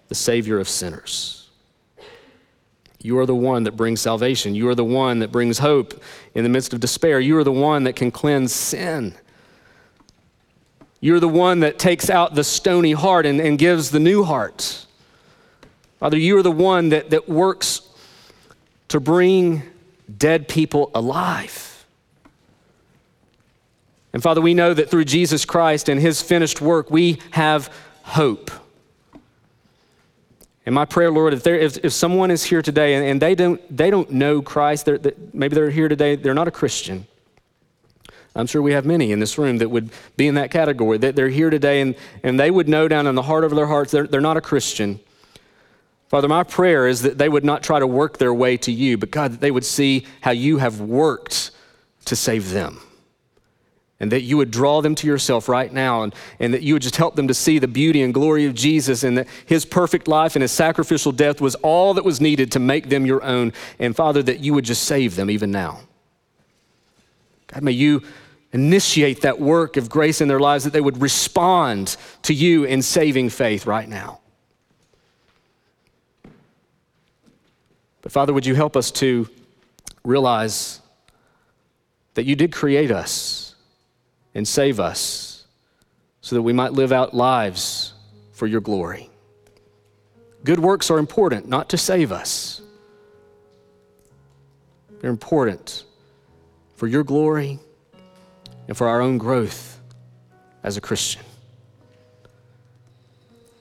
the 0.08 0.16
Savior 0.16 0.58
of 0.58 0.70
sinners. 0.70 1.50
You 3.02 3.20
are 3.20 3.26
the 3.26 3.36
one 3.36 3.64
that 3.64 3.76
brings 3.76 4.00
salvation. 4.00 4.56
You 4.56 4.70
are 4.70 4.76
the 4.76 4.86
one 4.86 5.20
that 5.20 5.34
brings 5.34 5.60
hope 5.60 6.02
in 6.34 6.44
the 6.44 6.50
midst 6.50 6.74
of 6.74 6.80
despair. 6.80 7.20
You 7.20 7.38
are 7.38 7.44
the 7.44 7.52
one 7.52 7.84
that 7.84 7.98
can 7.98 8.12
cleanse 8.12 8.54
sin. 8.54 9.16
You're 11.02 11.20
the 11.20 11.30
one 11.30 11.62
that 11.62 11.80
takes 11.80 12.10
out 12.10 12.36
the 12.36 12.44
stony 12.44 12.92
heart 12.92 13.26
and, 13.26 13.40
and 13.40 13.58
gives 13.58 13.92
the 13.92 14.00
new 14.00 14.24
heart. 14.24 14.86
Father, 16.00 16.18
you 16.18 16.38
are 16.38 16.44
the 16.44 16.52
one 16.52 16.90
that, 16.90 17.10
that 17.10 17.30
works 17.30 17.82
to 18.90 19.00
bring 19.00 19.64
dead 20.18 20.48
people 20.48 20.92
alive. 20.94 21.86
And 24.12 24.24
Father, 24.24 24.42
we 24.42 24.54
know 24.54 24.74
that 24.74 24.90
through 24.90 25.06
Jesus 25.06 25.46
Christ 25.46 25.88
and 25.88 26.02
his 26.02 26.22
finished 26.22 26.62
work, 26.62 26.90
we 26.90 27.20
have 27.32 27.74
hope. 28.04 28.52
And 30.66 30.76
my 30.76 30.86
prayer, 30.86 31.12
Lord, 31.12 31.34
if, 31.34 31.44
there, 31.44 31.56
if, 31.56 31.78
if 31.84 31.94
someone 31.94 32.32
is 32.32 32.44
here 32.44 32.62
today 32.62 32.96
and, 32.96 33.06
and 33.06 33.22
they, 33.22 33.36
don't, 33.36 33.62
they 33.76 33.90
don't 33.90 34.12
know 34.12 34.42
Christ, 34.42 34.86
they're, 34.86 34.98
they, 34.98 35.14
maybe 35.34 35.56
they're 35.56 35.70
here 35.70 35.88
today, 35.88 36.16
they're 36.16 36.34
not 36.34 36.48
a 36.48 36.52
Christian. 36.52 37.08
I'm 38.36 38.48
sure 38.48 38.62
we 38.62 38.74
have 38.74 38.86
many 38.86 39.12
in 39.12 39.20
this 39.20 39.38
room 39.38 39.58
that 39.58 39.70
would 39.70 39.90
be 40.16 40.28
in 40.28 40.36
that 40.36 40.52
category, 40.52 40.98
that 41.00 41.16
they're 41.16 41.30
here 41.30 41.50
today 41.50 41.82
and, 41.82 41.96
and 42.24 42.40
they 42.40 42.52
would 42.52 42.70
know 42.70 42.88
down 42.88 43.08
in 43.08 43.16
the 43.16 43.24
heart 43.24 43.44
of 43.44 43.56
their 43.56 43.66
hearts 43.66 43.92
they're, 43.92 44.08
they're 44.08 44.22
not 44.22 44.38
a 44.38 44.42
Christian. 44.42 45.00
Father, 46.10 46.28
my 46.28 46.44
prayer 46.44 46.88
is 46.88 47.04
that 47.04 47.18
they 47.18 47.30
would 47.30 47.46
not 47.46 47.62
try 47.62 47.80
to 47.80 47.86
work 47.86 48.18
their 48.18 48.34
way 48.34 48.58
to 48.58 48.72
you, 48.72 48.98
but 48.98 49.12
God, 49.12 49.34
that 49.34 49.42
they 49.42 49.52
would 49.52 49.66
see 49.66 50.06
how 50.22 50.32
you 50.32 50.58
have 50.58 50.82
worked 50.82 51.52
to 52.06 52.16
save 52.16 52.50
them. 52.50 52.82
And 54.00 54.12
that 54.12 54.22
you 54.22 54.38
would 54.38 54.50
draw 54.50 54.82
them 54.82 54.96
to 54.96 55.08
yourself 55.08 55.50
right 55.50 55.72
now, 55.72 56.04
and, 56.04 56.16
and 56.40 56.54
that 56.54 56.64
you 56.64 56.74
would 56.74 56.82
just 56.82 56.96
help 56.96 57.16
them 57.16 57.28
to 57.28 57.34
see 57.34 57.60
the 57.60 57.68
beauty 57.68 58.02
and 58.02 58.14
glory 58.14 58.46
of 58.46 58.54
Jesus, 58.56 59.04
and 59.04 59.18
that 59.18 59.28
his 59.46 59.66
perfect 59.66 60.08
life 60.08 60.36
and 60.36 60.42
his 60.42 60.54
sacrificial 60.54 61.12
death 61.12 61.42
was 61.42 61.56
all 61.56 61.94
that 61.96 62.06
was 62.06 62.22
needed 62.22 62.54
to 62.54 62.60
make 62.60 62.90
them 62.90 63.06
your 63.06 63.22
own. 63.24 63.52
And 63.78 63.96
Father, 63.96 64.24
that 64.24 64.40
you 64.40 64.54
would 64.54 64.64
just 64.64 64.84
save 64.84 65.16
them 65.18 65.30
even 65.30 65.52
now. 65.52 65.82
God, 67.52 67.64
may 67.64 67.72
you 67.72 68.04
initiate 68.52 69.22
that 69.22 69.40
work 69.40 69.78
of 69.78 69.90
grace 69.90 70.22
in 70.22 70.28
their 70.28 70.40
lives 70.40 70.64
that 70.64 70.74
they 70.74 70.82
would 70.82 71.02
respond 71.02 71.98
to 72.24 72.34
you 72.34 72.64
in 72.64 72.82
saving 72.82 73.30
faith 73.30 73.66
right 73.66 73.88
now. 73.88 74.20
But 78.02 78.12
Father, 78.12 78.34
would 78.34 78.46
you 78.46 78.56
help 78.56 78.76
us 78.76 78.92
to 78.92 79.30
realize 80.04 80.82
that 82.16 82.26
you 82.26 82.36
did 82.36 82.52
create 82.52 82.92
us 82.92 83.56
and 84.36 84.48
save 84.48 84.80
us 84.80 85.46
so 86.22 86.36
that 86.36 86.42
we 86.42 86.54
might 86.54 86.74
live 86.74 86.92
out 86.92 87.14
lives 87.14 87.94
for 88.32 88.48
your 88.48 88.62
glory. 88.62 89.10
Good 90.44 90.60
works 90.60 90.90
are 90.90 90.98
important, 90.98 91.48
not 91.48 91.70
to 91.70 91.78
save 91.78 92.12
us, 92.12 92.62
they're 95.02 95.10
important 95.10 95.86
for 96.80 96.88
your 96.88 97.04
glory 97.04 97.60
and 98.70 98.78
for 98.78 98.88
our 98.88 99.02
own 99.02 99.18
growth 99.18 99.82
as 100.64 100.78
a 100.78 100.82
Christian. 100.82 101.22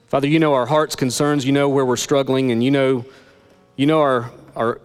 Father, 0.07 0.25
you 0.25 0.39
know 0.39 0.53
our 0.53 0.65
heart's 0.65 0.95
concerns, 0.95 1.45
you 1.45 1.51
know 1.51 1.67
where 1.67 1.85
we're 1.85 1.97
struggling, 1.97 2.53
and 2.53 2.63
you 2.63 2.71
know, 2.71 3.03
you 3.75 3.85
know 3.85 3.99
our, 3.99 4.31
our 4.55 4.79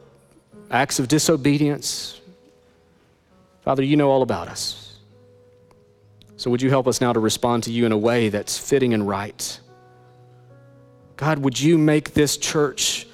acts 0.69 0.99
of 0.99 1.07
disobedience. 1.07 2.21
Father, 3.63 3.85
you 3.85 3.97
know 3.97 4.11
all 4.11 4.23
about 4.23 4.49
us. 4.49 4.99
So 6.37 6.51
would 6.51 6.61
you 6.61 6.71
help 6.71 6.89
us 6.89 7.01
now 7.01 7.13
to 7.13 7.21
respond 7.21 7.63
to 7.63 7.71
you 7.71 7.87
in 7.87 7.93
a 7.93 7.97
way 7.97 8.31
that's 8.31 8.59
fitting 8.59 8.95
and 8.95 9.07
right? 9.07 9.61
God, 11.17 11.39
would 11.39 11.61
you 11.61 11.79
make 11.79 12.15
this 12.15 12.37
church 12.37 13.07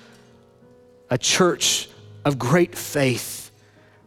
a 1.11 1.19
church 1.19 1.91
of 2.25 2.39
great 2.39 2.75
faith, 2.75 3.40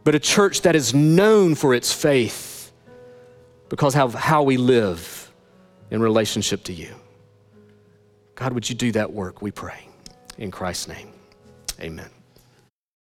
but 0.04 0.16
a 0.16 0.20
church 0.20 0.62
that 0.62 0.76
is 0.76 0.94
known 0.94 1.56
for 1.56 1.74
its 1.74 1.94
faith 1.94 2.72
because 3.70 3.96
of 3.96 4.14
how 4.14 4.44
we 4.44 4.58
live 4.58 5.32
in 5.92 6.02
relationship 6.02 6.64
to 6.66 6.74
you. 6.74 6.94
God, 8.36 8.54
would 8.54 8.68
you 8.70 8.76
do 8.76 8.92
that 8.94 9.14
work, 9.14 9.42
we 9.42 9.52
pray. 9.52 9.88
In 10.38 10.52
Christ's 10.52 10.88
name, 10.88 11.10
amen. 11.80 12.10